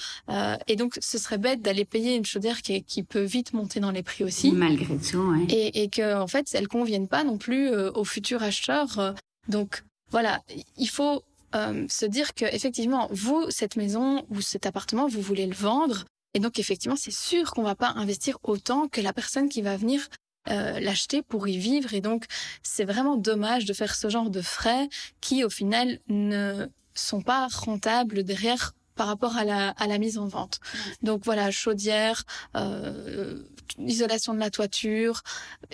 et 0.67 0.75
donc 0.75 0.97
ce 1.01 1.17
serait 1.17 1.37
bête 1.37 1.61
d'aller 1.61 1.85
payer 1.85 2.15
une 2.15 2.25
chaudière 2.25 2.61
qui, 2.61 2.83
qui 2.83 3.03
peut 3.03 3.23
vite 3.23 3.53
monter 3.53 3.79
dans 3.79 3.91
les 3.91 4.03
prix 4.03 4.23
aussi 4.23 4.51
malgré 4.51 4.97
tout 4.97 5.17
ouais. 5.17 5.45
et, 5.49 5.83
et 5.83 5.89
que 5.95 6.15
en 6.15 6.27
fait 6.27 6.53
elles 6.53 6.67
conviennent 6.67 7.07
pas 7.07 7.23
non 7.23 7.37
plus 7.37 7.69
euh, 7.69 7.91
aux 7.93 8.03
futurs 8.03 8.43
acheteurs. 8.43 8.99
Euh. 8.99 9.13
Donc 9.47 9.83
voilà, 10.09 10.41
il 10.77 10.89
faut 10.89 11.23
euh, 11.55 11.85
se 11.89 12.05
dire 12.05 12.33
que 12.33 12.45
effectivement 12.45 13.07
vous 13.11 13.49
cette 13.49 13.75
maison 13.75 14.25
ou 14.29 14.41
cet 14.41 14.65
appartement 14.65 15.07
vous 15.07 15.21
voulez 15.21 15.45
le 15.45 15.55
vendre 15.55 16.05
et 16.33 16.39
donc 16.39 16.59
effectivement 16.59 16.97
c'est 16.97 17.13
sûr 17.13 17.51
qu'on 17.51 17.63
va 17.63 17.75
pas 17.75 17.93
investir 17.95 18.37
autant 18.43 18.87
que 18.87 19.01
la 19.01 19.13
personne 19.13 19.49
qui 19.49 19.61
va 19.61 19.77
venir 19.77 20.07
l'acheter 20.47 21.23
pour 21.23 21.47
y 21.47 21.57
vivre 21.57 21.95
et 21.95 22.01
donc 22.01 22.25
c'est 22.61 22.85
vraiment 22.85 23.15
dommage 23.17 23.65
de 23.65 23.73
faire 23.73 23.95
ce 23.95 24.09
genre 24.09 24.29
de 24.29 24.41
frais 24.41 24.89
qui 25.19 25.43
au 25.43 25.49
final 25.49 25.97
ne 26.07 26.67
sont 26.93 27.21
pas 27.23 27.47
rentables 27.47 28.23
derrière 28.23 28.73
par 28.95 29.07
rapport 29.07 29.37
à 29.37 29.43
la, 29.43 29.69
à 29.69 29.87
la 29.87 29.97
mise 29.97 30.17
en 30.17 30.27
vente. 30.27 30.59
Donc 31.03 31.23
voilà, 31.25 31.51
chaudière, 31.51 32.23
euh, 32.55 33.43
isolation 33.79 34.33
de 34.33 34.39
la 34.39 34.49
toiture. 34.49 35.21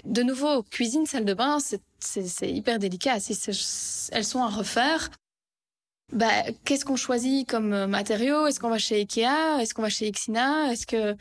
De 0.06 0.24
nouveau, 0.24 0.64
cuisine, 0.64 1.06
salle 1.06 1.26
de 1.26 1.34
bain, 1.34 1.58
c'est 2.00 2.52
hyper 2.52 2.80
délicat. 2.80 3.20
Si 3.20 3.38
elles 4.12 4.26
sont 4.26 4.44
à 4.44 4.50
refaire, 4.50 5.10
bah, 6.12 6.44
qu'est-ce 6.66 6.84
qu'on 6.84 6.98
choisit 6.98 7.48
comme 7.48 7.86
matériaux? 7.86 8.48
Est-ce 8.48 8.60
qu'on 8.60 8.70
va 8.70 8.78
chez 8.78 8.96
Ikea? 8.96 9.62
Est-ce 9.62 9.74
qu'on 9.74 9.82
va 9.82 9.90
chez 9.90 10.12
Xina 10.12 10.72
Est-ce 10.72 10.86
que 10.86 11.16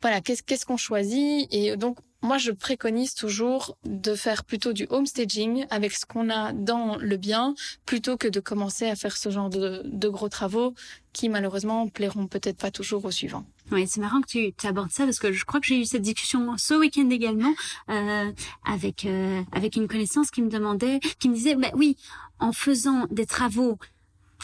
voilà, 0.00 0.20
qu'est-ce 0.20 0.64
qu'on 0.64 0.78
choisit? 0.78 1.48
Et 1.52 1.76
donc 1.76 1.98
moi, 2.22 2.38
je 2.38 2.52
préconise 2.52 3.14
toujours 3.14 3.76
de 3.84 4.14
faire 4.14 4.44
plutôt 4.44 4.72
du 4.72 4.86
home 4.90 5.06
staging 5.06 5.66
avec 5.70 5.92
ce 5.92 6.06
qu'on 6.06 6.30
a 6.30 6.52
dans 6.52 6.96
le 6.96 7.16
bien, 7.16 7.54
plutôt 7.84 8.16
que 8.16 8.28
de 8.28 8.38
commencer 8.40 8.86
à 8.86 8.94
faire 8.94 9.16
ce 9.16 9.30
genre 9.30 9.50
de, 9.50 9.82
de 9.84 10.08
gros 10.08 10.28
travaux 10.28 10.74
qui 11.12 11.28
malheureusement 11.28 11.88
plairont 11.88 12.26
peut-être 12.26 12.56
pas 12.56 12.70
toujours 12.70 13.04
au 13.04 13.10
suivant. 13.10 13.44
Oui, 13.70 13.86
c'est 13.86 14.00
marrant 14.00 14.20
que 14.20 14.28
tu, 14.28 14.52
tu, 14.54 14.66
abordes 14.66 14.90
ça 14.90 15.04
parce 15.04 15.18
que 15.18 15.32
je 15.32 15.44
crois 15.44 15.60
que 15.60 15.66
j'ai 15.66 15.80
eu 15.80 15.84
cette 15.84 16.02
discussion 16.02 16.56
ce 16.56 16.74
week-end 16.74 17.10
également 17.10 17.52
euh, 17.90 18.32
avec 18.64 19.04
euh, 19.04 19.42
avec 19.52 19.76
une 19.76 19.88
connaissance 19.88 20.30
qui 20.30 20.42
me 20.42 20.48
demandait, 20.48 21.00
qui 21.18 21.28
me 21.28 21.34
disait, 21.34 21.54
bah 21.54 21.70
oui, 21.74 21.96
en 22.38 22.52
faisant 22.52 23.06
des 23.10 23.26
travaux 23.26 23.78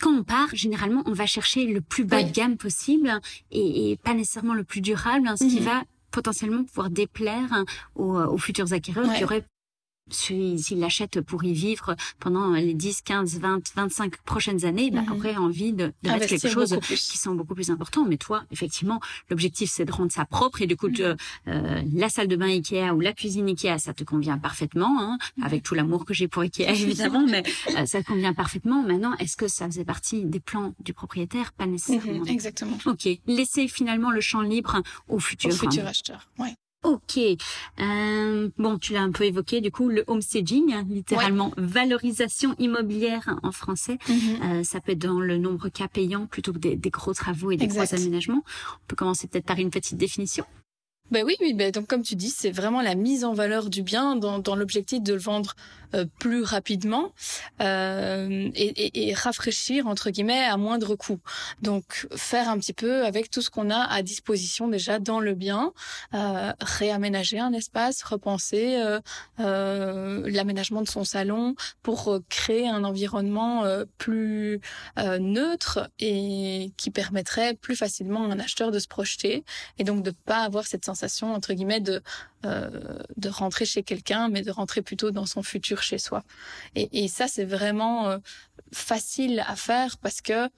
quand 0.01 0.13
on 0.13 0.23
part, 0.23 0.49
généralement, 0.53 1.03
on 1.07 1.13
va 1.13 1.27
chercher 1.27 1.67
le 1.67 1.81
plus 1.81 2.05
bas 2.05 2.23
de 2.23 2.31
gamme 2.31 2.57
possible 2.57 3.21
et, 3.51 3.91
et, 3.91 3.97
pas 3.97 4.15
nécessairement 4.15 4.55
le 4.55 4.63
plus 4.63 4.81
durable, 4.81 5.27
hein, 5.27 5.37
ce 5.37 5.45
qui 5.45 5.59
mhm. 5.59 5.65
va 5.65 5.83
potentiellement 6.11 6.65
pouvoir 6.65 6.91
déplaire 6.91 7.53
hein, 7.53 7.65
aux, 7.95 8.17
aux, 8.17 8.39
futurs 8.39 8.73
acquéreurs 8.73 9.13
qui 9.15 9.25
auraient 9.25 9.45
s'il 10.11 10.79
l'achète 10.79 11.21
pour 11.21 11.45
y 11.45 11.53
vivre 11.53 11.97
pendant 12.21 12.53
les 12.53 12.75
10, 12.75 13.03
15, 13.03 13.39
20, 13.39 13.75
25 13.75 14.17
prochaines 14.23 14.65
années, 14.65 14.91
bah, 14.91 15.03
aurait 15.15 15.35
mhm. 15.35 15.43
envie 15.43 15.73
de, 15.73 15.93
de 16.03 16.11
mettre 16.11 16.27
quelque 16.27 16.49
chose 16.49 16.79
qui 16.81 17.19
sont 17.19 17.35
beaucoup 17.35 17.55
plus 17.55 17.71
importants. 17.71 18.05
Mais 18.05 18.17
toi, 18.17 18.45
effectivement, 18.51 19.01
l'objectif, 19.31 19.71
c'est 19.71 19.85
de 19.85 19.93
rendre 19.93 20.13
ça 20.13 20.25
propre. 20.25 20.63
Et 20.63 20.67
du 20.67 20.77
coup, 20.77 20.89
mhm. 20.89 21.17
euh, 21.49 21.83
la 21.93 22.09
salle 22.09 22.29
de 22.29 22.37
bain 22.37 22.49
Ikea 22.49 22.95
ou 22.95 23.01
la 23.01 23.13
cuisine 23.13 23.49
Ikea, 23.49 23.79
ça 23.79 23.95
te 23.95 24.05
convient 24.05 24.39
parfaitement, 24.39 25.01
hein, 25.01 25.19
mhm. 25.37 25.45
avec 25.45 25.63
tout 25.63 25.75
l'amour 25.75 26.05
que 26.05 26.15
j'ai 26.15 26.29
pour 26.29 26.43
Ikea, 26.43 26.63
évidemment, 26.69 27.27
mais 27.27 27.43
euh, 27.77 27.87
ça 27.87 28.03
te 28.03 28.07
convient 28.07 28.35
parfaitement. 28.35 28.83
Maintenant, 28.83 29.15
est-ce 29.19 29.37
que 29.37 29.49
ça 29.49 29.67
faisait 29.67 29.85
partie 29.85 30.25
des 30.25 30.41
plans 30.41 30.75
du 30.81 30.93
propriétaire? 30.93 31.53
Pas 31.53 31.67
nécessairement. 31.67 32.25
exactement. 32.25 32.79
Ok. 32.87 33.09
Laisser 33.27 33.69
finalement 33.69 34.11
le 34.11 34.21
champ 34.21 34.41
libre 34.41 34.83
au 35.09 35.19
futur. 35.19 35.51
Au 35.51 35.55
futur 35.55 35.87
acheteur, 35.87 36.29
ouais. 36.39 36.55
Ok. 36.85 37.19
Euh, 37.81 38.49
bon, 38.57 38.79
tu 38.79 38.93
l'as 38.93 39.03
un 39.03 39.11
peu 39.11 39.25
évoqué, 39.25 39.61
du 39.61 39.71
coup, 39.73 39.89
le 39.89 40.05
homestaging, 40.07 40.73
hein, 40.73 40.85
littéralement 40.89 41.53
valorisation 41.57 42.55
immobilière 42.59 43.39
en 43.43 43.51
français. 43.51 43.99
Mhm. 44.09 44.17
euh, 44.45 44.65
ça 44.65 44.81
peut 44.81 44.93
être 44.93 44.99
dans 44.99 45.21
le 45.21 45.39
nombre 45.39 45.69
cas 45.71 45.89
payant 45.89 46.27
plutôt 46.27 46.53
que 46.53 46.59
des, 46.59 46.77
des 46.77 46.91
gros 46.91 47.15
travaux 47.15 47.51
et 47.51 47.57
des 47.57 47.67
gros 47.67 47.95
aménagements. 47.95 48.45
On 48.75 48.87
peut 48.87 48.97
commencer 48.97 49.27
peut-être 49.27 49.47
par 49.47 49.59
une 49.59 49.71
petite 49.71 49.97
définition. 49.97 50.45
Ben 51.11 51.25
oui, 51.25 51.37
oui. 51.41 51.55
Ben 51.55 51.71
donc 51.71 51.87
comme 51.87 52.03
tu 52.03 52.17
dis, 52.17 52.29
c'est 52.29 52.51
vraiment 52.51 52.83
la 52.83 52.95
mise 52.95 53.25
en 53.25 53.33
valeur 53.33 53.71
du 53.71 53.83
bien 53.83 54.15
dans, 54.15 54.39
dans 54.39 54.55
l'objectif 54.55 55.03
de 55.03 55.15
le 55.15 55.19
vendre 55.19 55.55
euh, 55.95 56.05
plus 56.19 56.43
rapidement 56.43 57.13
euh, 57.63 58.51
et, 58.55 58.67
et, 58.67 59.09
et, 59.09 59.15
rafraîchir 59.15 59.87
entre 59.87 60.11
guillemets 60.11 60.45
à 60.45 60.59
moindre 60.59 60.97
coût. 60.97 61.19
Donc 61.63 62.07
faire 62.15 62.51
un 62.51 62.59
petit 62.59 62.75
peu 62.75 63.07
avec 63.07 63.31
tout 63.31 63.41
ce 63.41 63.49
qu'on 63.49 63.71
a 63.71 63.85
à 63.85 64.03
disposition 64.03 64.69
déjà 64.69 64.99
dans 64.99 65.19
le 65.19 65.33
bien, 65.33 65.73
euh, 66.13 66.53
réaménager 66.61 67.39
un 67.39 67.55
espace, 67.55 68.03
repenser 68.03 68.77
euh, 68.77 69.01
euh, 69.41 70.31
l'aménagement 70.31 70.83
de 70.83 70.89
son 70.89 71.05
salon 71.05 71.55
pour 71.83 72.21
créer 72.29 72.69
un 72.69 72.85
environnement 72.85 73.65
plus 73.97 74.61
neutre 75.21 75.89
et 76.01 76.71
qui 76.77 76.91
permettrait 76.91 77.55
plus 77.55 77.77
facilement 77.77 78.25
à 78.25 78.35
un 78.35 78.39
acheteur 78.39 78.71
de 78.71 78.79
se 78.79 78.89
projeter 78.89 79.45
et 79.79 79.85
donc 79.85 80.03
de 80.03 80.11
pas 80.11 80.43
avoir 80.43 80.67
cette 80.67 80.85
sensation 80.85 80.98
sensation 80.99 81.33
entre 81.35 81.53
guillemets 81.55 81.81
de 81.81 82.03
euh, 82.45 82.71
de 83.17 83.29
rentrer 83.29 83.65
chez 83.65 83.83
quelqu'un, 83.83 84.29
mais 84.29 84.43
de 84.43 84.51
rentrer 84.51 84.83
plutôt 84.83 85.11
dans 85.11 85.27
son 85.27 85.43
futur 85.43 85.83
chez 85.83 85.99
soi. 85.99 86.23
Et, 86.75 87.05
et 87.05 87.09
ça, 87.09 87.29
c'est 87.29 87.45
vraiment 87.45 88.09
euh, 88.09 88.19
facile 88.73 89.45
à 89.47 89.57
faire 89.57 89.97
parce 89.99 90.21
que 90.21 90.49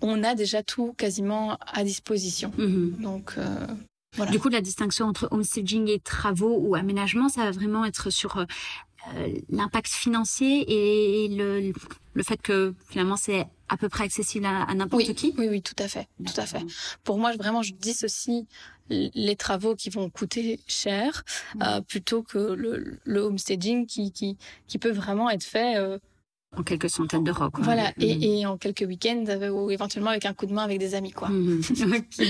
on 0.00 0.24
a 0.24 0.34
déjà 0.34 0.62
tout 0.62 0.94
quasiment 0.96 1.58
à 1.60 1.84
disposition. 1.84 2.52
Mhm. 2.58 2.96
Donc 3.00 3.34
euh, 3.38 3.66
voilà. 4.16 4.30
Du 4.30 4.38
coup, 4.38 4.48
la 4.48 4.60
distinction 4.60 5.06
entre 5.06 5.28
homestaging 5.30 5.88
et 5.88 5.98
travaux 5.98 6.58
ou 6.58 6.74
aménagement, 6.74 7.28
ça 7.28 7.44
va 7.44 7.50
vraiment 7.50 7.84
être 7.84 8.10
sur 8.10 8.44
l'impact 9.48 9.88
financier 9.88 10.64
et 10.68 11.28
le, 11.28 11.72
le 12.14 12.22
fait 12.22 12.40
que 12.40 12.74
finalement 12.88 13.16
c'est 13.16 13.46
à 13.68 13.76
peu 13.76 13.88
près 13.88 14.04
accessible 14.04 14.44
à, 14.46 14.62
à 14.64 14.74
n'importe 14.74 15.08
oui, 15.08 15.14
qui. 15.14 15.34
Oui, 15.38 15.48
oui, 15.48 15.62
tout 15.62 15.74
à 15.78 15.88
fait, 15.88 16.06
tout 16.26 16.38
à 16.38 16.44
fait. 16.46 16.62
Pour 17.04 17.18
moi, 17.18 17.34
vraiment, 17.36 17.62
je 17.62 17.72
dissocie 17.72 18.44
les 18.90 19.36
travaux 19.36 19.74
qui 19.74 19.88
vont 19.88 20.10
coûter 20.10 20.60
cher 20.66 21.24
euh, 21.62 21.80
plutôt 21.80 22.22
que 22.22 22.38
le, 22.38 22.98
le 23.04 23.20
homestaging 23.20 23.86
qui, 23.86 24.12
qui, 24.12 24.36
qui 24.66 24.78
peut 24.78 24.90
vraiment 24.90 25.30
être 25.30 25.44
fait 25.44 25.76
euh, 25.78 25.98
En 26.54 26.62
quelques 26.62 26.90
centaines 26.90 27.24
d'euros. 27.24 27.48
voilà 27.60 27.92
Mhm. 27.96 28.02
et, 28.02 28.40
et 28.40 28.46
en 28.46 28.58
quelques 28.58 28.84
week-ends 28.86 29.24
euh, 29.28 29.48
ou 29.48 29.70
éventuellement 29.70 30.10
avec 30.10 30.26
un 30.26 30.34
coup 30.34 30.44
de 30.44 30.52
main 30.52 30.62
avec 30.64 30.78
des 30.78 30.94
amis 30.94 31.10
quoi. 31.10 31.28
Mhm. 31.30 31.62
Ok. 32.20 32.26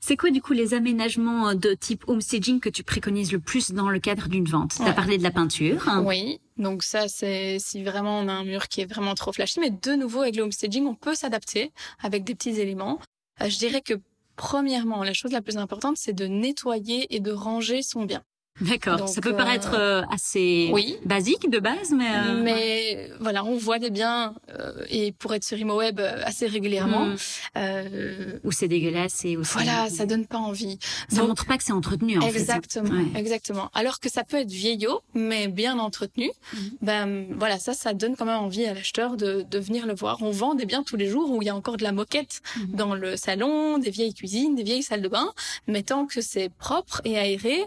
C'est 0.00 0.16
quoi 0.16 0.30
du 0.30 0.42
coup 0.42 0.52
les 0.52 0.74
aménagements 0.74 1.54
de 1.54 1.72
type 1.72 2.04
homestaging 2.06 2.60
que 2.60 2.68
tu 2.68 2.82
préconises 2.82 3.32
le 3.32 3.40
plus 3.40 3.72
dans 3.72 3.88
le 3.88 3.98
cadre 3.98 4.28
d'une 4.28 4.44
vente? 4.44 4.74
Tu 4.76 4.82
Ouais. 4.82 4.94
parlé 4.94 5.16
de 5.16 5.22
la 5.22 5.30
peinture. 5.30 5.88
Oui, 6.04 6.38
donc 6.58 6.82
ça 6.82 7.08
c'est 7.08 7.56
si 7.58 7.82
vraiment 7.82 8.18
on 8.20 8.28
a 8.28 8.32
un 8.32 8.44
mur 8.44 8.68
qui 8.68 8.82
est 8.82 8.86
vraiment 8.92 9.14
trop 9.14 9.32
flashy, 9.32 9.58
mais 9.60 9.70
de 9.70 9.92
nouveau 9.92 10.20
avec 10.20 10.36
le 10.36 10.42
homestaging 10.42 10.84
on 10.86 10.94
peut 10.94 11.14
s'adapter 11.14 11.72
avec 12.02 12.24
des 12.24 12.34
petits 12.34 12.60
éléments. 12.60 12.98
Euh, 13.40 13.48
je 13.48 13.56
dirais 13.58 13.80
que 13.80 13.94
premièrement 14.36 15.02
la 15.02 15.14
chose 15.14 15.32
la 15.32 15.40
plus 15.40 15.56
importante 15.56 15.96
c'est 15.96 16.12
de 16.12 16.26
nettoyer 16.26 17.06
et 17.14 17.20
de 17.20 17.32
ranger 17.32 17.80
son 17.82 18.04
bien. 18.04 18.22
D'accord. 18.60 19.08
Ça 19.08 19.20
peut 19.20 19.32
euh, 19.34 19.36
paraître 19.36 19.74
euh, 19.78 20.02
assez 20.10 20.70
Oui. 20.72 20.96
basique 21.04 21.50
de 21.50 21.58
base, 21.58 21.90
mais. 21.92 22.08
euh, 22.10 22.42
Mais 22.42 23.10
voilà, 23.20 23.44
on 23.44 23.56
voit 23.56 23.78
des 23.78 23.90
biens 23.90 24.34
euh, 24.50 24.72
et 24.88 25.12
pour 25.12 25.34
être 25.34 25.44
sur 25.44 25.58
ImoWeb 25.58 26.00
euh, 26.00 26.22
assez 26.24 26.46
régulièrement. 26.46 27.08
Euh, 27.56 28.38
Ou 28.44 28.52
c'est 28.52 28.68
dégueulasse 28.68 29.24
et 29.24 29.36
aussi. 29.36 29.52
voilà, 29.52 29.88
ça 29.90 30.06
donne 30.06 30.26
pas 30.26 30.38
envie. 30.38 30.78
Ça 31.08 31.18
Donc, 31.18 31.28
montre 31.28 31.46
pas 31.46 31.58
que 31.58 31.64
c'est 31.64 31.72
entretenu 31.72 32.18
en 32.18 32.22
fait. 32.22 32.28
exactement, 32.38 32.90
Ouais. 32.90 33.20
exactement. 33.20 33.70
Alors 33.74 34.00
que 34.00 34.08
ça 34.10 34.24
peut 34.24 34.38
être 34.38 34.50
vieillot, 34.50 35.00
mais 35.14 35.48
bien 35.48 35.78
entretenu. 35.78 36.30
Mhm. 36.54 36.70
Ben 36.82 37.26
voilà, 37.38 37.58
ça, 37.58 37.74
ça 37.74 37.92
donne 37.94 38.16
quand 38.16 38.24
même 38.24 38.38
envie 38.38 38.64
à 38.66 38.74
l'acheteur 38.74 39.16
de, 39.16 39.44
de 39.48 39.58
venir 39.58 39.86
le 39.86 39.94
voir. 39.94 40.18
On 40.22 40.30
vend 40.30 40.54
des 40.54 40.66
biens 40.66 40.82
tous 40.82 40.96
les 40.96 41.08
jours 41.08 41.30
où 41.30 41.42
il 41.42 41.46
y 41.46 41.50
a 41.50 41.54
encore 41.56 41.76
de 41.76 41.82
la 41.84 41.92
moquette 41.92 42.40
Mhm. 42.56 42.76
dans 42.76 42.94
le 42.94 43.16
salon, 43.16 43.78
des 43.78 43.90
vieilles 43.90 44.14
cuisines, 44.14 44.54
des 44.54 44.62
vieilles 44.62 44.82
salles 44.82 45.02
de 45.02 45.08
bain. 45.08 45.32
Mais 45.66 45.82
tant 45.82 46.06
que 46.06 46.20
c'est 46.20 46.48
propre 46.58 47.00
et 47.04 47.18
aéré, 47.18 47.62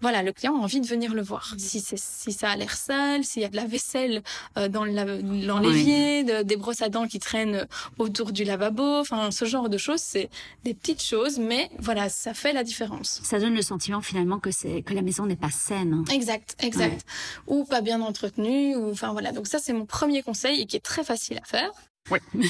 voilà, 0.00 0.22
le 0.22 0.32
client 0.32 0.54
a 0.56 0.58
envie 0.58 0.80
de 0.80 0.86
venir 0.86 1.14
le 1.14 1.22
voir. 1.22 1.54
Si 1.58 1.80
c'est 1.80 1.98
si 1.98 2.32
ça 2.32 2.50
a 2.50 2.56
l'air 2.56 2.74
sale, 2.74 3.24
s'il 3.24 3.42
y 3.42 3.44
a 3.44 3.48
de 3.48 3.56
la 3.56 3.66
vaisselle 3.66 4.22
euh, 4.58 4.68
dans 4.68 4.84
le 4.84 4.92
lave- 4.92 5.20
dans 5.46 5.58
l'évier, 5.58 6.24
de- 6.24 6.42
des 6.42 6.56
brosses 6.56 6.82
à 6.82 6.88
dents 6.88 7.06
qui 7.06 7.18
traînent 7.18 7.66
autour 7.98 8.32
du 8.32 8.44
lavabo, 8.44 9.00
enfin 9.00 9.30
ce 9.30 9.44
genre 9.44 9.68
de 9.68 9.78
choses, 9.78 10.00
c'est 10.00 10.30
des 10.64 10.74
petites 10.74 11.02
choses, 11.02 11.38
mais 11.38 11.70
voilà, 11.78 12.08
ça 12.08 12.34
fait 12.34 12.52
la 12.52 12.64
différence. 12.64 13.20
Ça 13.24 13.38
donne 13.38 13.54
le 13.54 13.62
sentiment 13.62 14.00
finalement 14.00 14.38
que 14.38 14.50
c'est 14.50 14.82
que 14.82 14.94
la 14.94 15.02
maison 15.02 15.26
n'est 15.26 15.36
pas 15.36 15.50
saine. 15.50 16.04
Exact, 16.12 16.56
exact. 16.60 17.04
Ou 17.46 17.64
pas 17.64 17.80
bien 17.80 18.00
entretenu, 18.00 18.76
ou 18.76 18.90
enfin 18.90 19.12
voilà. 19.12 19.32
Donc 19.32 19.46
ça 19.46 19.58
c'est 19.58 19.72
mon 19.72 19.86
premier 19.86 20.22
conseil 20.22 20.60
et 20.60 20.66
qui 20.66 20.76
est 20.76 20.80
très 20.80 21.04
facile 21.04 21.38
à 21.42 21.44
faire. 21.46 21.70
Ouais. 22.10 22.20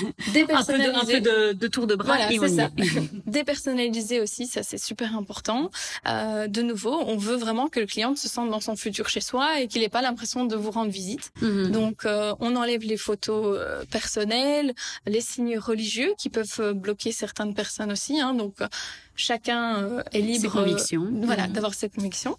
Un 0.50 0.64
peu 0.64 0.78
de, 0.78 0.96
un 0.96 1.04
peu 1.04 1.20
de, 1.20 1.52
de 1.52 1.66
tour 1.68 1.86
de 1.86 1.94
bras 1.94 2.16
Voilà, 2.16 2.32
et 2.32 2.38
on 2.38 2.48
ça. 2.48 2.70
aussi, 4.20 4.46
ça 4.46 4.62
c'est 4.62 4.78
super 4.78 5.16
important. 5.16 5.70
Euh, 6.08 6.46
de 6.46 6.62
nouveau, 6.62 7.02
on 7.06 7.16
veut 7.16 7.36
vraiment 7.36 7.68
que 7.68 7.80
le 7.80 7.86
client 7.86 8.14
se 8.16 8.28
sente 8.28 8.50
dans 8.50 8.60
son 8.60 8.76
futur 8.76 9.08
chez 9.08 9.20
soi 9.20 9.60
et 9.60 9.68
qu'il 9.68 9.82
n'ait 9.82 9.88
pas 9.88 10.02
l'impression 10.02 10.44
de 10.44 10.56
vous 10.56 10.70
rendre 10.70 10.90
visite. 10.90 11.32
Mhm. 11.40 11.70
Donc, 11.70 12.04
euh, 12.04 12.34
on 12.40 12.56
enlève 12.56 12.82
les 12.82 12.96
photos 12.96 13.58
euh, 13.58 13.84
personnelles, 13.90 14.74
les 15.06 15.20
signes 15.20 15.58
religieux 15.58 16.12
qui 16.18 16.30
peuvent 16.30 16.60
euh, 16.60 16.72
bloquer 16.72 17.12
certaines 17.12 17.54
personnes 17.54 17.92
aussi. 17.92 18.20
Hein, 18.20 18.34
donc, 18.34 18.54
euh, 18.60 18.68
chacun 19.20 19.76
euh, 19.82 20.02
est 20.12 20.20
libre, 20.20 20.46
euh, 20.56 20.64
convictions. 20.64 21.06
voilà, 21.22 21.46
Mhm. 21.46 21.52
d'avoir 21.52 21.74
cette 21.74 21.94
conviction. 21.94 22.36